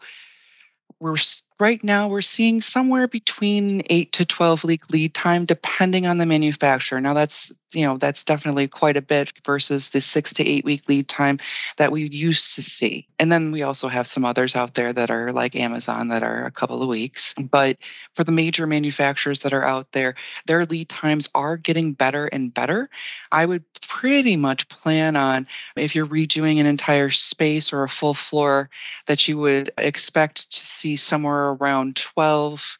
we're 1.01 1.17
right 1.59 1.83
now 1.83 2.09
we're 2.09 2.23
seeing 2.23 2.61
somewhere 2.61 3.09
between 3.09 3.83
8 3.89 4.13
to 4.13 4.25
12 4.25 4.65
week 4.65 4.91
lead 4.91 5.15
time 5.15 5.45
depending 5.45 6.07
on 6.07 6.19
the 6.19 6.27
manufacturer. 6.27 7.01
Now 7.01 7.15
that's 7.15 7.53
you 7.73 7.85
know 7.85 7.99
that's 7.99 8.25
definitely 8.25 8.69
quite 8.69 8.97
a 8.97 9.03
bit 9.03 9.33
versus 9.45 9.91
the 9.91 10.01
6 10.01 10.33
to 10.35 10.47
8 10.47 10.65
week 10.65 10.89
lead 10.89 11.09
time 11.09 11.39
that 11.79 11.93
we 11.93 12.09
used 12.09 12.55
to 12.57 12.63
see. 12.63 13.09
And 13.19 13.33
then 13.33 13.53
we 13.53 13.63
also 13.63 13.89
have 13.89 14.07
some 14.07 14.25
others 14.25 14.55
out 14.55 14.75
there 14.75 14.93
that 14.93 15.11
are 15.11 15.33
like 15.33 15.57
Amazon 15.57 16.09
that 16.09 16.23
are 16.23 16.45
a 16.45 16.51
couple 16.51 16.83
of 16.83 16.89
weeks. 16.89 17.35
But 17.35 17.79
for 18.15 18.25
the 18.25 18.33
major 18.33 18.67
manufacturers 18.67 19.41
that 19.41 19.53
are 19.53 19.65
out 19.65 19.93
there 19.93 20.15
their 20.47 20.65
lead 20.67 20.89
times 20.89 21.29
are 21.35 21.57
getting 21.57 21.93
better 21.93 22.27
and 22.27 22.53
better. 22.53 22.89
I 23.33 23.47
would 23.47 23.65
pretty 23.89 24.37
much 24.37 24.69
plan 24.69 25.17
on 25.17 25.47
if 25.77 25.95
you're 25.95 26.07
redoing 26.07 26.61
an 26.61 26.67
entire 26.67 27.11
space 27.11 27.73
or 27.73 27.83
a 27.83 27.89
full 27.89 28.15
floor 28.15 28.71
that 29.07 29.27
you 29.27 29.39
would 29.39 29.71
expect 29.79 30.51
to 30.53 30.59
see 30.59 30.97
somewhere 30.97 31.46
around 31.55 31.97
12 31.97 32.79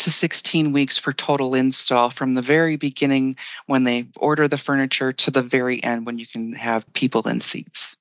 to 0.00 0.10
16 0.10 0.72
weeks 0.72 0.98
for 0.98 1.12
total 1.12 1.54
install 1.54 2.10
from 2.10 2.34
the 2.34 2.42
very 2.42 2.76
beginning 2.76 3.36
when 3.66 3.84
they 3.84 4.06
order 4.18 4.48
the 4.48 4.58
furniture 4.58 5.12
to 5.12 5.30
the 5.30 5.42
very 5.42 5.82
end 5.84 6.06
when 6.06 6.18
you 6.18 6.26
can 6.26 6.52
have 6.52 6.90
people 6.94 7.26
in 7.28 7.40
seats. 7.40 7.96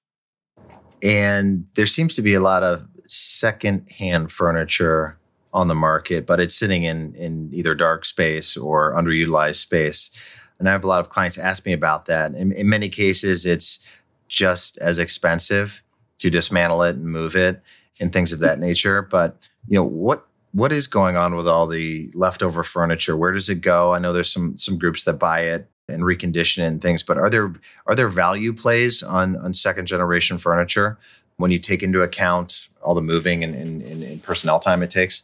And 1.02 1.68
there 1.76 1.86
seems 1.86 2.16
to 2.16 2.22
be 2.22 2.34
a 2.34 2.40
lot 2.40 2.64
of 2.64 2.88
second-hand 3.08 4.32
furniture 4.32 5.18
on 5.54 5.68
the 5.68 5.76
market, 5.76 6.26
but 6.26 6.40
it's 6.40 6.56
sitting 6.56 6.84
in 6.84 7.14
in 7.16 7.50
either 7.54 7.76
dark 7.76 8.06
space 8.06 8.58
or 8.58 8.94
underutilized 8.94 9.58
space. 9.58 10.10
And 10.58 10.68
I 10.68 10.72
have 10.72 10.84
a 10.84 10.88
lot 10.88 11.02
of 11.02 11.10
clients 11.10 11.38
ask 11.38 11.66
me 11.66 11.74
about 11.74 12.06
that. 12.06 12.34
In, 12.34 12.54
in 12.54 12.70
many 12.70 12.90
cases, 12.90 13.46
it's 13.46 13.80
just 14.28 14.78
as 14.80 14.98
expensive 14.98 15.84
to 16.20 16.30
dismantle 16.30 16.84
it 16.84 16.96
and 16.96 17.06
move 17.06 17.36
it 17.36 17.62
and 18.00 18.12
things 18.12 18.32
of 18.32 18.40
that 18.40 18.60
nature. 18.60 19.02
But 19.02 19.50
you 19.68 19.76
know 19.76 19.84
what 19.84 20.28
what 20.52 20.72
is 20.72 20.86
going 20.88 21.18
on 21.18 21.36
with 21.36 21.48
all 21.48 21.68
the 21.68 22.12
leftover 22.14 22.64
furniture? 22.64 23.18
Where 23.18 23.32
does 23.32 23.50
it 23.50 23.62
go? 23.62 23.94
I 23.94 24.00
know 24.00 24.14
there's 24.14 24.32
some 24.32 24.56
some 24.58 24.78
groups 24.78 25.04
that 25.04 25.14
buy 25.14 25.42
it 25.42 25.70
and 25.90 26.04
recondition 26.04 26.60
it 26.60 26.68
and 26.68 26.82
things, 26.82 27.04
but 27.04 27.18
are 27.18 27.30
there 27.30 27.54
are 27.88 27.96
there 27.96 28.10
value 28.10 28.54
plays 28.54 29.04
on 29.04 29.36
on 29.38 29.54
second 29.54 29.88
generation 29.88 30.38
furniture 30.38 30.98
when 31.38 31.52
you 31.52 31.60
take 31.60 31.84
into 31.84 32.02
account 32.02 32.68
all 32.82 32.94
the 32.94 33.02
moving 33.02 33.44
and, 33.44 33.56
and, 33.56 33.82
and 33.82 34.24
personnel 34.24 34.60
time 34.60 34.84
it 34.84 34.90
takes? 34.90 35.24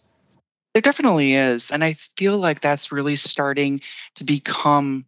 There 0.73 0.81
definitely 0.81 1.33
is, 1.33 1.71
and 1.71 1.83
I 1.83 1.93
feel 1.93 2.37
like 2.37 2.61
that's 2.61 2.91
really 2.91 3.15
starting 3.15 3.81
to 4.15 4.23
become 4.23 5.05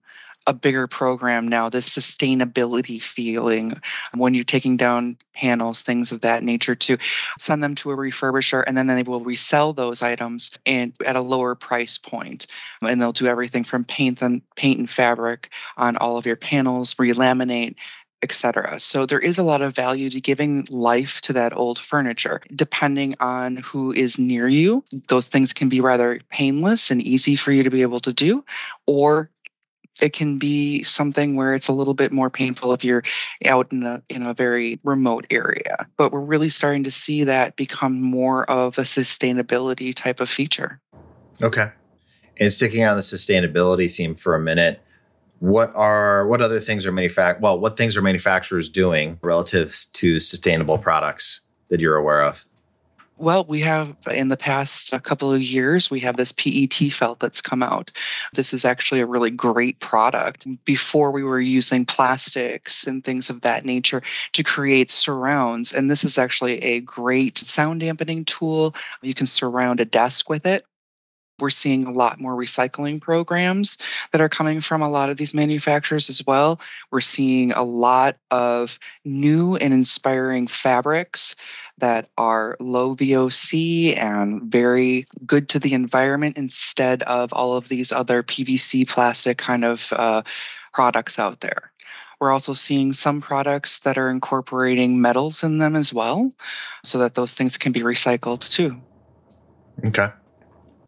a 0.47 0.53
bigger 0.53 0.87
program 0.87 1.47
now, 1.47 1.69
this 1.69 1.87
sustainability 1.87 3.01
feeling 3.01 3.73
when 4.15 4.33
you're 4.33 4.43
taking 4.43 4.75
down 4.75 5.17
panels, 5.33 5.81
things 5.81 6.11
of 6.11 6.21
that 6.21 6.43
nature, 6.43 6.75
to 6.75 6.97
send 7.37 7.63
them 7.63 7.75
to 7.75 7.91
a 7.91 7.95
refurbisher 7.95 8.63
and 8.65 8.75
then 8.77 8.87
they 8.87 9.03
will 9.03 9.21
resell 9.21 9.73
those 9.73 10.01
items 10.01 10.57
and 10.65 10.93
at 11.05 11.15
a 11.15 11.21
lower 11.21 11.53
price 11.55 11.97
point. 11.97 12.47
And 12.81 13.01
they'll 13.01 13.11
do 13.11 13.27
everything 13.27 13.63
from 13.63 13.83
paint 13.83 14.21
and 14.21 14.41
paint 14.55 14.79
and 14.79 14.89
fabric 14.89 15.51
on 15.77 15.97
all 15.97 16.17
of 16.17 16.25
your 16.25 16.35
panels, 16.35 16.97
relaminate, 16.97 17.77
etc. 18.23 18.79
So 18.79 19.05
there 19.05 19.19
is 19.19 19.37
a 19.37 19.43
lot 19.43 19.61
of 19.61 19.75
value 19.75 20.09
to 20.09 20.21
giving 20.21 20.65
life 20.69 21.21
to 21.21 21.33
that 21.33 21.55
old 21.55 21.79
furniture. 21.79 22.41
Depending 22.53 23.15
on 23.19 23.57
who 23.57 23.91
is 23.91 24.19
near 24.19 24.47
you, 24.47 24.83
those 25.07 25.27
things 25.27 25.53
can 25.53 25.69
be 25.69 25.81
rather 25.81 26.19
painless 26.29 26.91
and 26.91 27.01
easy 27.01 27.35
for 27.35 27.51
you 27.51 27.63
to 27.63 27.71
be 27.71 27.81
able 27.81 27.99
to 28.01 28.13
do, 28.13 28.45
or 28.85 29.29
it 30.01 30.13
can 30.13 30.37
be 30.37 30.83
something 30.83 31.35
where 31.35 31.53
it's 31.53 31.67
a 31.67 31.73
little 31.73 31.93
bit 31.93 32.11
more 32.11 32.29
painful 32.29 32.73
if 32.73 32.83
you're 32.83 33.03
out 33.45 33.71
in 33.71 33.83
a 33.83 34.01
in 34.09 34.23
a 34.23 34.33
very 34.33 34.79
remote 34.83 35.25
area. 35.29 35.87
But 35.97 36.11
we're 36.11 36.21
really 36.21 36.49
starting 36.49 36.83
to 36.83 36.91
see 36.91 37.23
that 37.23 37.55
become 37.55 38.01
more 38.01 38.49
of 38.49 38.77
a 38.77 38.81
sustainability 38.81 39.93
type 39.93 40.19
of 40.19 40.29
feature. 40.29 40.79
Okay. 41.41 41.69
And 42.37 42.51
sticking 42.51 42.83
on 42.83 42.95
the 42.95 43.03
sustainability 43.03 43.93
theme 43.93 44.15
for 44.15 44.35
a 44.35 44.39
minute, 44.39 44.81
what 45.39 45.73
are 45.75 46.27
what 46.27 46.41
other 46.41 46.59
things 46.59 46.85
are 46.85 46.91
manufact 46.91 47.39
well, 47.39 47.59
what 47.59 47.77
things 47.77 47.97
are 47.97 48.01
manufacturers 48.01 48.69
doing 48.69 49.19
relative 49.21 49.85
to 49.93 50.19
sustainable 50.19 50.77
products 50.77 51.41
that 51.69 51.79
you're 51.79 51.95
aware 51.95 52.23
of? 52.23 52.45
Well, 53.21 53.45
we 53.47 53.59
have 53.59 53.95
in 54.09 54.29
the 54.29 54.35
past 54.35 54.93
a 54.93 54.99
couple 54.99 55.31
of 55.31 55.43
years, 55.43 55.91
we 55.91 55.99
have 55.99 56.17
this 56.17 56.31
PET 56.31 56.91
felt 56.91 57.19
that's 57.19 57.39
come 57.39 57.61
out. 57.61 57.91
This 58.33 58.51
is 58.51 58.65
actually 58.65 58.99
a 58.99 59.05
really 59.05 59.29
great 59.29 59.79
product. 59.79 60.47
Before 60.65 61.11
we 61.11 61.21
were 61.21 61.39
using 61.39 61.85
plastics 61.85 62.87
and 62.87 63.03
things 63.03 63.29
of 63.29 63.41
that 63.41 63.63
nature 63.63 64.01
to 64.33 64.41
create 64.41 64.89
surrounds. 64.89 65.71
And 65.71 65.87
this 65.87 66.03
is 66.03 66.17
actually 66.17 66.63
a 66.63 66.79
great 66.79 67.37
sound 67.37 67.81
dampening 67.81 68.25
tool. 68.25 68.73
You 69.03 69.13
can 69.13 69.27
surround 69.27 69.79
a 69.79 69.85
desk 69.85 70.27
with 70.27 70.47
it 70.47 70.65
we're 71.41 71.49
seeing 71.49 71.85
a 71.85 71.91
lot 71.91 72.19
more 72.19 72.35
recycling 72.35 73.01
programs 73.01 73.77
that 74.11 74.21
are 74.21 74.29
coming 74.29 74.61
from 74.61 74.81
a 74.81 74.89
lot 74.89 75.09
of 75.09 75.17
these 75.17 75.33
manufacturers 75.33 76.09
as 76.09 76.25
well. 76.25 76.61
We're 76.91 77.01
seeing 77.01 77.51
a 77.51 77.63
lot 77.63 78.17
of 78.29 78.77
new 79.03 79.55
and 79.55 79.73
inspiring 79.73 80.47
fabrics 80.47 81.35
that 81.81 82.09
are 82.17 82.57
low 82.59 82.95
VOC 82.95 83.95
and 83.97 84.43
very 84.43 85.05
good 85.25 85.49
to 85.49 85.59
the 85.59 85.73
environment 85.73 86.37
instead 86.37 87.03
of 87.03 87.33
all 87.33 87.53
of 87.53 87.67
these 87.67 87.91
other 87.91 88.23
PVC 88.23 88.87
plastic 88.87 89.37
kind 89.37 89.63
of 89.63 89.93
uh, 89.95 90.23
products 90.73 91.19
out 91.19 91.41
there. 91.41 91.71
We're 92.19 92.31
also 92.31 92.53
seeing 92.53 92.93
some 92.93 93.19
products 93.19 93.79
that 93.79 93.97
are 93.97 94.09
incorporating 94.09 95.01
metals 95.01 95.43
in 95.43 95.57
them 95.57 95.75
as 95.75 95.93
well, 95.93 96.31
so 96.83 96.99
that 96.99 97.15
those 97.15 97.33
things 97.33 97.57
can 97.57 97.71
be 97.71 97.81
recycled 97.81 98.49
too. 98.49 98.79
Okay 99.85 100.11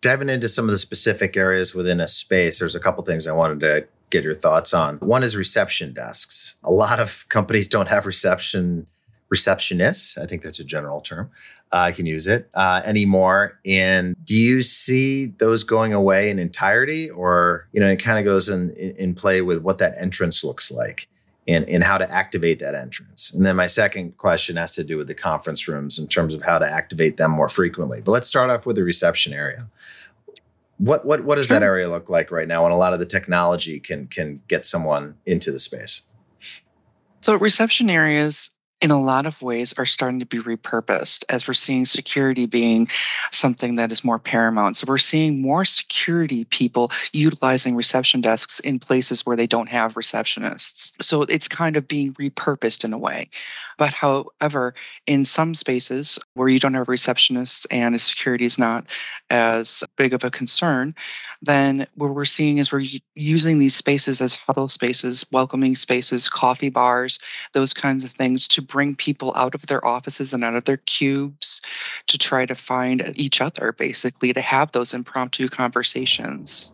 diving 0.04 0.30
into 0.30 0.50
some 0.50 0.66
of 0.66 0.72
the 0.72 0.78
specific 0.78 1.36
areas 1.36 1.74
within 1.74 2.00
a 2.00 2.08
space, 2.08 2.60
there's 2.60 2.76
a 2.76 2.80
couple 2.80 3.04
things 3.04 3.26
I 3.26 3.32
wanted 3.32 3.62
to 3.62 3.88
get 4.10 4.24
your 4.24 4.36
thoughts 4.36 4.74
on. 4.74 4.98
One 4.98 5.24
is 5.24 5.36
reception 5.36 5.94
desks. 5.94 6.56
A 6.64 6.72
lot 6.72 7.00
of 7.00 7.26
companies 7.30 7.68
don't 7.68 7.88
have 7.88 8.06
reception 8.06 8.86
receptionists. 9.34 10.18
I 10.18 10.26
think 10.26 10.44
that's 10.44 10.60
a 10.60 10.64
general 10.64 11.02
term. 11.02 11.32
Uh, 11.72 11.78
I 11.78 11.92
can 11.92 12.06
use 12.06 12.28
it 12.28 12.50
uh, 12.54 12.82
anymore. 12.86 13.60
And 13.66 14.16
do 14.24 14.36
you 14.36 14.62
see 14.62 15.28
those 15.38 15.64
going 15.64 15.94
away 15.94 16.30
in 16.30 16.38
entirety, 16.38 17.10
or 17.10 17.68
you 17.72 17.80
know, 17.80 17.90
it 17.90 17.98
kind 17.98 18.20
of 18.20 18.26
goes 18.26 18.48
in 18.48 18.72
in 18.72 19.16
play 19.16 19.42
with 19.42 19.60
what 19.60 19.80
that 19.80 19.96
entrance 19.98 20.44
looks 20.44 20.72
like? 20.72 21.08
and, 21.48 21.68
and 21.68 21.84
how 21.84 21.98
to 21.98 22.10
activate 22.10 22.60
that 22.60 22.76
entrance. 22.76 23.34
And 23.34 23.46
then 23.46 23.56
my 23.56 23.68
second 23.68 24.18
question 24.18 24.56
has 24.56 24.72
to 24.74 24.84
do 24.84 24.98
with 24.98 25.08
the 25.08 25.14
conference 25.14 25.68
rooms 25.68 26.00
in 26.00 26.08
terms 26.08 26.34
of 26.34 26.42
how 26.42 26.58
to 26.58 26.66
activate 26.66 27.18
them 27.18 27.32
more 27.32 27.50
frequently. 27.50 28.02
But 28.02 28.12
let's 28.12 28.28
start 28.28 28.50
off 28.50 28.66
with 28.66 28.76
the 28.76 28.84
reception 28.84 29.34
area. 29.34 29.68
What 30.78 31.06
what 31.06 31.24
what 31.24 31.36
does 31.36 31.48
sure. 31.48 31.60
that 31.60 31.66
area 31.66 31.90
look 31.90 32.10
like 32.10 32.32
right 32.32 32.48
now? 32.48 32.66
And 32.66 32.74
a 32.74 32.78
lot 32.78 32.94
of 32.94 33.00
the 33.00 33.06
technology 33.06 33.80
can 33.80 34.08
can 34.08 34.42
get 34.48 34.66
someone 34.66 35.16
into 35.26 35.52
the 35.52 35.60
space. 35.60 36.02
So 37.22 37.36
reception 37.36 37.90
areas 37.90 38.52
in 38.84 38.92
a 38.92 39.00
lot 39.00 39.26
of 39.26 39.42
ways 39.42 39.74
are 39.78 39.86
starting 39.86 40.20
to 40.20 40.26
be 40.26 40.40
repurposed 40.40 41.24
as 41.30 41.48
we're 41.48 41.54
seeing 41.54 41.86
security 41.86 42.46
being 42.46 42.90
something 43.32 43.76
that 43.76 43.94
is 43.94 44.04
more 44.04 44.20
paramount. 44.20 44.76
So 44.76 44.86
we're 44.90 44.98
seeing 44.98 45.42
more 45.42 45.64
security 45.64 46.44
people 46.44 46.92
utilizing 47.14 47.78
reception 47.78 48.20
desks 48.20 48.60
in 48.60 48.80
places 48.80 49.26
where 49.26 49.38
they 49.38 49.48
don't 49.48 49.70
have 49.70 49.94
receptionists. 49.94 51.02
So 51.02 51.22
it's 51.22 51.48
kind 51.48 51.78
of 51.78 51.88
being 51.88 52.12
repurposed 52.16 52.84
in 52.84 52.92
a 52.92 52.98
way. 52.98 53.30
But 53.78 53.94
however, 53.94 54.76
in 55.08 55.26
some 55.26 55.54
spaces 55.54 56.20
where 56.34 56.48
you 56.48 56.60
don't 56.60 56.74
have 56.74 56.88
receptionists 56.88 57.66
and 57.72 58.00
security 58.00 58.46
is 58.46 58.60
not 58.60 58.88
as 59.30 59.84
big 59.96 60.14
of 60.14 60.24
a 60.24 60.30
concern, 60.30 60.94
then 61.42 61.88
what 61.96 62.14
we're 62.14 62.26
seeing 62.26 62.58
is 62.58 62.72
we're 62.72 62.86
using 63.16 63.60
these 63.60 63.76
spaces 63.76 64.22
as 64.22 64.36
huddle 64.36 64.68
spaces, 64.68 65.26
welcoming 65.32 65.76
spaces, 65.76 66.30
coffee 66.30 66.70
bars, 66.70 67.20
those 67.54 67.74
kinds 67.74 68.04
of 68.04 68.12
things 68.12 68.48
to 68.50 68.62
bring 68.74 68.96
people 68.96 69.32
out 69.36 69.54
of 69.54 69.68
their 69.68 69.86
offices 69.86 70.34
and 70.34 70.44
out 70.44 70.56
of 70.56 70.66
their 70.66 70.78
cubes 70.78 71.62
to 72.08 72.18
try 72.18 72.44
to 72.44 72.56
find 72.56 73.14
each 73.16 73.40
other, 73.40 73.72
basically, 73.72 74.34
to 74.34 74.42
have 74.42 74.72
those 74.72 74.96
impromptu 74.96 75.48
conversations. 75.48 76.74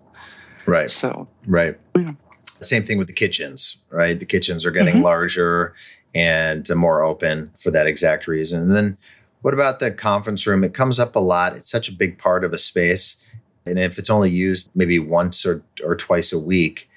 Right. 0.66 0.90
So, 0.90 1.28
right. 1.46 1.78
Yeah. 1.98 2.14
Same 2.62 2.86
thing 2.86 3.00
with 3.00 3.08
the 3.08 3.14
kitchens, 3.14 3.78
right? 3.90 4.18
The 4.18 4.26
kitchens 4.26 4.66
are 4.66 4.72
getting 4.72 4.96
mm-hmm. 4.96 5.04
larger 5.04 5.76
and 6.16 6.66
more 6.74 7.04
open 7.04 7.52
for 7.58 7.70
that 7.72 7.86
exact 7.86 8.28
reason. 8.28 8.62
And 8.62 8.76
then 8.76 8.98
what 9.42 9.54
about 9.54 9.80
the 9.80 9.92
conference 9.92 10.48
room? 10.48 10.64
It 10.64 10.74
comes 10.74 11.02
up 11.02 11.18
a 11.18 11.20
lot. 11.20 11.54
It's 11.54 11.70
such 11.70 11.90
a 11.90 11.94
big 11.94 12.18
part 12.18 12.46
of 12.46 12.54
a 12.54 12.58
space. 12.58 13.18
And 13.66 13.78
if 13.78 14.00
it's 14.00 14.10
only 14.10 14.32
used 14.32 14.70
maybe 14.74 15.00
once 15.00 15.46
or, 15.46 15.64
or 15.84 15.98
twice 15.98 16.32
a 16.32 16.40
week, 16.40 16.90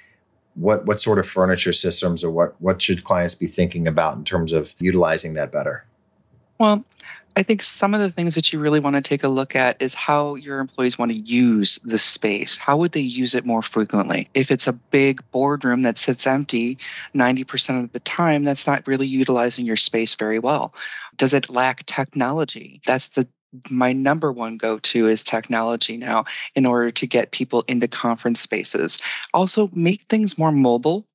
what 0.54 0.84
what 0.86 1.00
sort 1.00 1.18
of 1.18 1.26
furniture 1.26 1.72
systems 1.72 2.22
or 2.22 2.30
what 2.30 2.60
what 2.60 2.80
should 2.80 3.04
clients 3.04 3.34
be 3.34 3.46
thinking 3.46 3.86
about 3.86 4.16
in 4.16 4.24
terms 4.24 4.52
of 4.52 4.74
utilizing 4.78 5.34
that 5.34 5.50
better? 5.50 5.84
Well, 6.58 6.84
I 7.34 7.42
think 7.42 7.62
some 7.62 7.94
of 7.94 8.00
the 8.00 8.10
things 8.10 8.34
that 8.34 8.52
you 8.52 8.58
really 8.58 8.80
want 8.80 8.96
to 8.96 9.02
take 9.02 9.24
a 9.24 9.28
look 9.28 9.56
at 9.56 9.80
is 9.80 9.94
how 9.94 10.34
your 10.34 10.58
employees 10.58 10.98
want 10.98 11.12
to 11.12 11.18
use 11.18 11.78
the 11.82 11.96
space. 11.96 12.58
How 12.58 12.76
would 12.76 12.92
they 12.92 13.00
use 13.00 13.34
it 13.34 13.46
more 13.46 13.62
frequently? 13.62 14.28
If 14.34 14.50
it's 14.50 14.66
a 14.66 14.74
big 14.74 15.22
boardroom 15.30 15.82
that 15.82 15.96
sits 15.96 16.26
empty 16.26 16.78
90% 17.14 17.84
of 17.84 17.92
the 17.92 18.00
time, 18.00 18.44
that's 18.44 18.66
not 18.66 18.86
really 18.86 19.06
utilizing 19.06 19.64
your 19.64 19.76
space 19.76 20.14
very 20.14 20.38
well. 20.38 20.74
Does 21.16 21.32
it 21.32 21.48
lack 21.48 21.86
technology? 21.86 22.82
That's 22.86 23.08
the 23.08 23.26
my 23.70 23.92
number 23.92 24.32
one 24.32 24.56
go 24.56 24.78
to 24.78 25.06
is 25.06 25.22
technology 25.22 25.96
now 25.96 26.24
in 26.54 26.66
order 26.66 26.90
to 26.90 27.06
get 27.06 27.32
people 27.32 27.64
into 27.68 27.88
conference 27.88 28.40
spaces. 28.40 28.98
Also, 29.34 29.68
make 29.72 30.02
things 30.08 30.38
more 30.38 30.52
mobile 30.52 31.06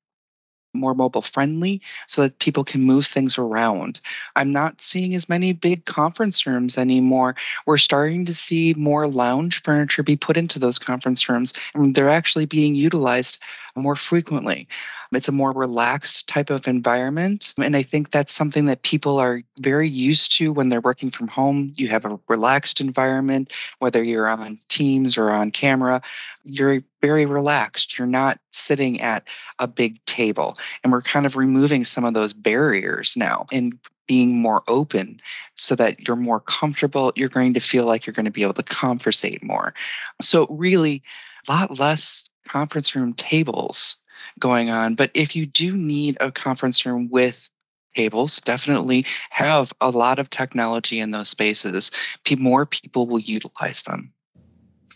more 0.74 0.94
mobile 0.94 1.22
friendly 1.22 1.82
so 2.08 2.24
that 2.24 2.40
people 2.40 2.64
can 2.64 2.82
move 2.82 3.06
things 3.06 3.38
around. 3.38 4.00
I'm 4.36 4.52
not 4.52 4.82
seeing 4.82 5.16
as 5.16 5.30
many 5.30 5.54
big 5.54 5.86
conference 5.86 6.46
rooms 6.46 6.78
anymore. 6.78 7.36
We're 7.66 7.78
starting 7.78 8.26
to 8.26 8.34
see 8.34 8.74
more 8.78 9.08
lounge 9.08 9.62
furniture 9.64 10.04
be 10.04 10.16
put 10.16 10.38
into 10.38 10.60
those 10.60 10.80
conference 10.80 11.28
rooms, 11.28 11.54
and 11.74 11.96
they're 11.96 12.10
actually 12.10 12.46
being 12.46 12.76
utilized 12.76 13.42
more 13.76 13.96
frequently. 13.96 14.68
It's 15.12 15.28
a 15.28 15.32
more 15.34 15.52
relaxed 15.52 16.28
type 16.28 16.50
of 16.50 16.68
environment. 16.68 17.54
And 17.58 17.76
I 17.76 17.84
think 17.84 18.12
that's 18.12 18.34
something 18.34 18.66
that 18.66 18.82
people 18.82 19.18
are 19.18 19.42
very 19.60 19.88
used 19.88 20.34
to 20.34 20.52
when 20.52 20.70
they're 20.70 20.82
working 20.82 21.10
from 21.10 21.28
home. 21.28 21.72
You 21.78 21.88
have 21.90 22.06
a 22.06 22.20
relaxed 22.28 22.82
environment, 22.82 23.54
whether 23.80 24.04
you're 24.04 24.28
on 24.28 24.58
Teams 24.68 25.18
or 25.18 25.32
on 25.32 25.52
camera, 25.52 26.02
you're 26.44 26.82
very 27.02 27.26
relaxed. 27.26 27.98
You're 27.98 28.08
not 28.08 28.40
sitting 28.52 29.02
at 29.02 29.28
a 29.60 29.68
big 29.68 30.04
table. 30.06 30.58
And 30.84 30.92
we're 30.92 31.02
kind 31.02 31.26
of 31.26 31.36
removing 31.36 31.86
some 31.86 32.06
of 32.06 32.14
those 32.14 32.34
barriers 32.34 33.16
now 33.16 33.46
and 33.52 33.78
being 34.08 34.38
more 34.38 34.64
open 34.68 35.20
so 35.56 35.76
that 35.76 36.08
you're 36.08 36.16
more 36.16 36.40
comfortable. 36.40 37.12
You're 37.16 37.30
going 37.30 37.54
to 37.56 37.60
feel 37.60 37.86
like 37.86 38.06
you're 38.06 38.14
going 38.14 38.26
to 38.26 38.32
be 38.32 38.44
able 38.44 38.54
to 38.54 38.64
conversate 38.64 39.44
more. 39.44 39.74
So, 40.22 40.48
really, 40.50 41.04
a 41.48 41.52
lot 41.52 41.80
less 41.80 42.30
conference 42.48 42.96
room 42.96 43.14
tables 43.14 43.98
going 44.40 44.70
on. 44.70 44.96
But 44.96 45.12
if 45.14 45.36
you 45.36 45.46
do 45.46 45.76
need 45.76 46.18
a 46.20 46.32
conference 46.32 46.86
room 46.86 47.10
with 47.10 47.50
tables, 47.96 48.40
definitely 48.42 49.06
have 49.30 49.74
a 49.82 49.90
lot 49.90 50.20
of 50.20 50.30
technology 50.30 51.00
in 51.00 51.12
those 51.12 51.30
spaces. 51.30 51.92
More 52.38 52.66
people 52.66 53.08
will 53.08 53.20
utilize 53.20 53.82
them. 53.84 54.14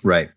Right. 0.03 0.29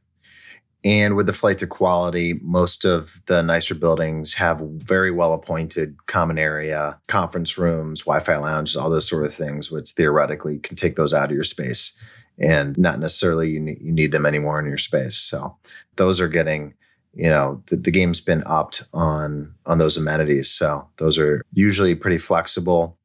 And 0.85 1.17
with 1.17 1.27
the 1.27 1.33
flight 1.33 1.59
to 1.59 1.67
quality, 1.67 2.39
most 2.43 2.85
of 2.85 3.23
the 3.27 3.43
nicer 3.43 3.75
buildings 3.75 4.35
have 4.35 4.61
very 4.61 5.11
well 5.11 5.33
appointed 5.33 5.97
common 6.07 6.39
area, 6.39 7.01
conference 7.09 7.57
rooms, 7.57 8.03
Wi 8.03 8.21
Fi 8.23 8.37
lounges, 8.37 8.77
all 8.77 8.91
those 8.91 9.09
sort 9.09 9.25
of 9.25 9.35
things, 9.35 9.71
which 9.71 9.93
theoretically 9.93 10.59
can 10.59 10.77
take 10.77 10.97
those 10.97 11.15
out 11.15 11.31
of 11.31 11.35
your 11.35 11.43
space 11.43 11.97
and 12.39 12.77
not 12.77 12.99
necessarily 12.99 13.49
you 13.49 13.61
need, 13.61 13.81
you 13.81 13.93
need 13.93 14.13
them 14.13 14.27
anymore 14.27 14.59
in 14.61 14.67
your 14.67 14.77
space. 14.77 15.17
So 15.17 15.57
those 15.97 16.21
are 16.21 16.29
getting 16.29 16.75
you 17.17 17.31
know 17.31 17.63
the, 17.67 17.77
the 17.77 17.91
game's 17.91 18.21
been 18.21 18.43
upped 18.47 18.83
on 18.93 19.55
on 19.67 19.79
those 19.79 19.97
amenities. 19.97 20.51
So 20.51 20.89
those 20.97 21.19
are 21.19 21.43
usually 21.53 21.95
pretty 21.95 22.19
flexible 22.19 22.99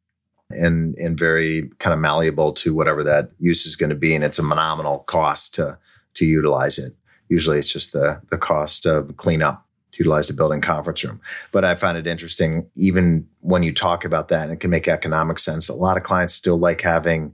and 0.49 0.95
and 0.95 1.17
very 1.17 1.69
kind 1.79 1.93
of 1.93 1.99
malleable 1.99 2.53
to 2.53 2.73
whatever 2.73 3.03
that 3.03 3.31
use 3.39 3.65
is 3.65 3.75
going 3.75 3.91
to 3.91 3.95
be. 3.95 4.15
And 4.15 4.23
it's 4.23 4.39
a 4.39 4.43
phenomenal 4.43 4.99
cost 4.99 5.53
to 5.55 5.77
to 6.15 6.25
utilize 6.25 6.77
it. 6.77 6.95
Usually 7.29 7.59
it's 7.59 7.71
just 7.71 7.93
the 7.93 8.21
the 8.29 8.37
cost 8.37 8.85
of 8.85 9.15
cleanup 9.17 9.65
to 9.91 9.99
utilize 9.99 10.27
the 10.27 10.33
building 10.33 10.61
conference 10.61 11.03
room. 11.03 11.21
But 11.51 11.65
i 11.65 11.75
find 11.75 11.97
it 11.97 12.07
interesting 12.07 12.67
even 12.75 13.27
when 13.41 13.63
you 13.63 13.73
talk 13.73 14.05
about 14.05 14.27
that 14.29 14.43
and 14.43 14.53
it 14.53 14.59
can 14.59 14.71
make 14.71 14.87
economic 14.87 15.39
sense 15.39 15.69
a 15.69 15.73
lot 15.73 15.97
of 15.97 16.03
clients 16.03 16.33
still 16.33 16.57
like 16.57 16.81
having 16.81 17.33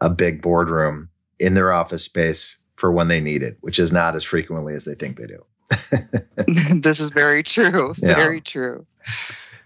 a 0.00 0.10
big 0.10 0.40
boardroom 0.40 1.08
in 1.38 1.54
their 1.54 1.72
office 1.72 2.04
space 2.04 2.56
for 2.76 2.92
when 2.92 3.08
they 3.08 3.20
need 3.20 3.42
it 3.42 3.56
which 3.60 3.78
is 3.78 3.92
not 3.92 4.14
as 4.14 4.24
frequently 4.24 4.74
as 4.74 4.84
they 4.84 4.94
think 4.94 5.18
they 5.18 5.26
do 5.26 5.44
this 6.80 7.00
is 7.00 7.10
very 7.10 7.42
true. 7.42 7.94
Yeah. 8.02 8.14
Very 8.14 8.40
true. 8.40 8.86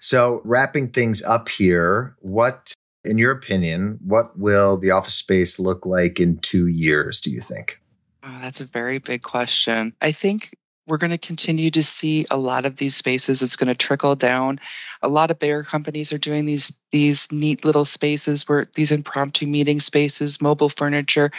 So, 0.01 0.40
wrapping 0.45 0.90
things 0.90 1.23
up 1.23 1.49
here, 1.49 2.17
what, 2.21 2.73
in 3.05 3.17
your 3.17 3.31
opinion, 3.31 3.99
what 4.05 4.38
will 4.38 4.77
the 4.77 4.90
office 4.90 5.14
space 5.14 5.59
look 5.59 5.87
like 5.87 6.21
in 6.21 6.38
two 6.38 6.67
years, 6.67 7.21
do 7.21 7.31
you 7.31 7.40
think? 7.40 7.81
Oh, 8.23 8.38
that's 8.43 8.61
a 8.61 8.67
very 8.67 8.99
big 8.99 9.23
question. 9.23 9.95
I 10.03 10.12
think 10.12 10.55
we're 10.87 10.99
going 10.99 11.11
to 11.11 11.18
continue 11.18 11.70
to 11.70 11.83
see 11.83 12.27
a 12.31 12.37
lot 12.37 12.66
of 12.66 12.77
these 12.77 12.94
spaces. 12.94 13.40
It's 13.40 13.57
going 13.57 13.68
to 13.68 13.75
trickle 13.75 14.16
down. 14.16 14.61
A 15.03 15.09
lot 15.09 15.31
of 15.31 15.38
bigger 15.38 15.62
companies 15.62 16.12
are 16.12 16.18
doing 16.18 16.44
these 16.44 16.77
these 16.90 17.31
neat 17.33 17.64
little 17.64 17.85
spaces 17.85 18.49
where 18.49 18.66
these 18.75 18.92
impromptu 18.92 19.47
meeting 19.47 19.81
spaces, 19.81 20.40
mobile 20.40 20.68
furniture. 20.68 21.31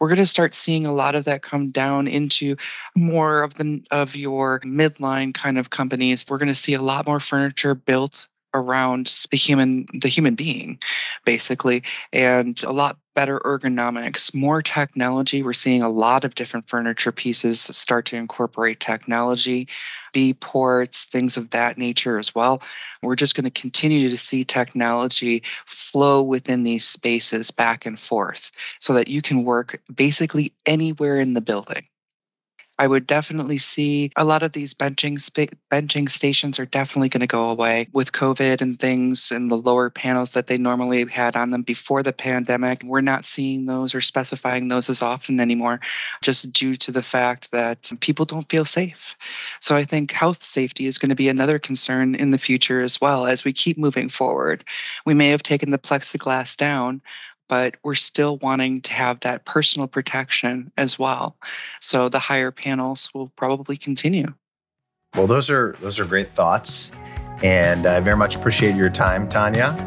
We're 0.00 0.08
going 0.08 0.16
to 0.18 0.26
start 0.26 0.54
seeing 0.54 0.86
a 0.86 0.92
lot 0.92 1.14
of 1.14 1.24
that 1.26 1.42
come 1.42 1.68
down 1.68 2.08
into 2.08 2.56
more 2.96 3.42
of 3.42 3.54
the 3.54 3.84
of 3.90 4.16
your 4.16 4.60
midline 4.60 5.34
kind 5.34 5.58
of 5.58 5.70
companies. 5.70 6.24
We're 6.28 6.38
going 6.38 6.48
to 6.48 6.54
see 6.54 6.74
a 6.74 6.82
lot 6.82 7.06
more 7.06 7.20
furniture 7.20 7.74
built 7.74 8.26
around 8.54 9.06
the 9.30 9.36
human 9.36 9.86
the 9.92 10.08
human 10.08 10.34
being 10.34 10.78
basically 11.24 11.82
and 12.12 12.62
a 12.64 12.72
lot 12.72 12.98
better 13.14 13.40
ergonomics 13.40 14.34
more 14.34 14.62
technology. 14.62 15.42
We're 15.42 15.52
seeing 15.52 15.82
a 15.82 15.90
lot 15.90 16.24
of 16.24 16.34
different 16.34 16.68
furniture 16.68 17.12
pieces 17.12 17.60
start 17.60 18.06
to 18.06 18.16
incorporate 18.16 18.80
technology 18.80 19.68
b 20.12 20.34
ports 20.34 21.04
things 21.04 21.36
of 21.36 21.50
that 21.50 21.78
nature 21.78 22.18
as 22.18 22.34
well. 22.34 22.62
We're 23.02 23.16
just 23.16 23.34
going 23.34 23.44
to 23.44 23.50
continue 23.50 24.08
to 24.10 24.16
see 24.16 24.44
technology 24.44 25.42
flow 25.66 26.22
within 26.22 26.64
these 26.64 26.84
spaces 26.84 27.50
back 27.50 27.86
and 27.86 27.98
forth 27.98 28.50
so 28.80 28.94
that 28.94 29.08
you 29.08 29.22
can 29.22 29.44
work 29.44 29.80
basically 29.94 30.52
anywhere 30.66 31.18
in 31.18 31.34
the 31.34 31.40
building 31.40 31.86
I 32.78 32.86
would 32.86 33.06
definitely 33.06 33.58
see 33.58 34.10
a 34.16 34.24
lot 34.24 34.42
of 34.42 34.52
these 34.52 34.74
benching 34.74 35.18
benching 35.70 36.08
stations 36.08 36.58
are 36.58 36.66
definitely 36.66 37.10
going 37.10 37.20
to 37.20 37.26
go 37.26 37.50
away 37.50 37.88
with 37.92 38.12
COVID 38.12 38.60
and 38.60 38.78
things 38.78 39.30
and 39.30 39.50
the 39.50 39.58
lower 39.58 39.90
panels 39.90 40.32
that 40.32 40.46
they 40.46 40.56
normally 40.56 41.04
had 41.04 41.36
on 41.36 41.50
them 41.50 41.62
before 41.62 42.02
the 42.02 42.12
pandemic. 42.12 42.82
We're 42.82 43.02
not 43.02 43.24
seeing 43.24 43.66
those 43.66 43.94
or 43.94 44.00
specifying 44.00 44.68
those 44.68 44.88
as 44.88 45.02
often 45.02 45.38
anymore, 45.38 45.80
just 46.22 46.52
due 46.52 46.76
to 46.76 46.90
the 46.90 47.02
fact 47.02 47.52
that 47.52 47.92
people 48.00 48.24
don't 48.24 48.48
feel 48.48 48.64
safe. 48.64 49.16
So 49.60 49.76
I 49.76 49.84
think 49.84 50.10
health 50.10 50.42
safety 50.42 50.86
is 50.86 50.98
going 50.98 51.10
to 51.10 51.14
be 51.14 51.28
another 51.28 51.58
concern 51.58 52.14
in 52.14 52.30
the 52.30 52.38
future 52.38 52.80
as 52.80 53.00
well 53.00 53.26
as 53.26 53.44
we 53.44 53.52
keep 53.52 53.76
moving 53.76 54.08
forward. 54.08 54.64
We 55.04 55.14
may 55.14 55.28
have 55.28 55.42
taken 55.42 55.70
the 55.70 55.78
plexiglass 55.78 56.56
down, 56.56 57.02
but 57.52 57.76
we're 57.84 57.94
still 57.94 58.38
wanting 58.38 58.80
to 58.80 58.94
have 58.94 59.20
that 59.20 59.44
personal 59.44 59.86
protection 59.86 60.72
as 60.78 60.98
well. 60.98 61.36
So 61.82 62.08
the 62.08 62.18
higher 62.18 62.50
panels 62.50 63.10
will 63.12 63.28
probably 63.36 63.76
continue. 63.76 64.28
Well, 65.14 65.26
those 65.26 65.50
are 65.50 65.76
those 65.82 66.00
are 66.00 66.06
great 66.06 66.30
thoughts, 66.30 66.90
and 67.42 67.84
I 67.84 68.00
very 68.00 68.16
much 68.16 68.36
appreciate 68.36 68.74
your 68.74 68.88
time, 68.88 69.28
Tonya. 69.28 69.78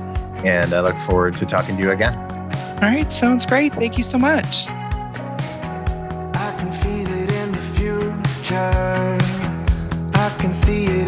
And 0.46 0.76
I 0.76 0.82
look 0.82 1.00
forward 1.00 1.38
to 1.38 1.46
talking 1.48 1.76
to 1.78 1.82
you 1.82 1.90
again. 1.90 2.14
All 2.14 2.82
right, 2.82 3.12
sounds 3.12 3.48
great. 3.48 3.74
Thank 3.74 3.98
you 3.98 4.04
so 4.04 4.20
much. 4.20 4.68
I 4.68 6.56
can 6.60 6.72
feel 6.72 7.08
it 7.08 7.32
in 7.32 7.52
the 7.52 7.58
future. 7.74 9.18
I 10.14 10.36
can 10.38 10.54
see 10.54 10.86
it 10.86 11.05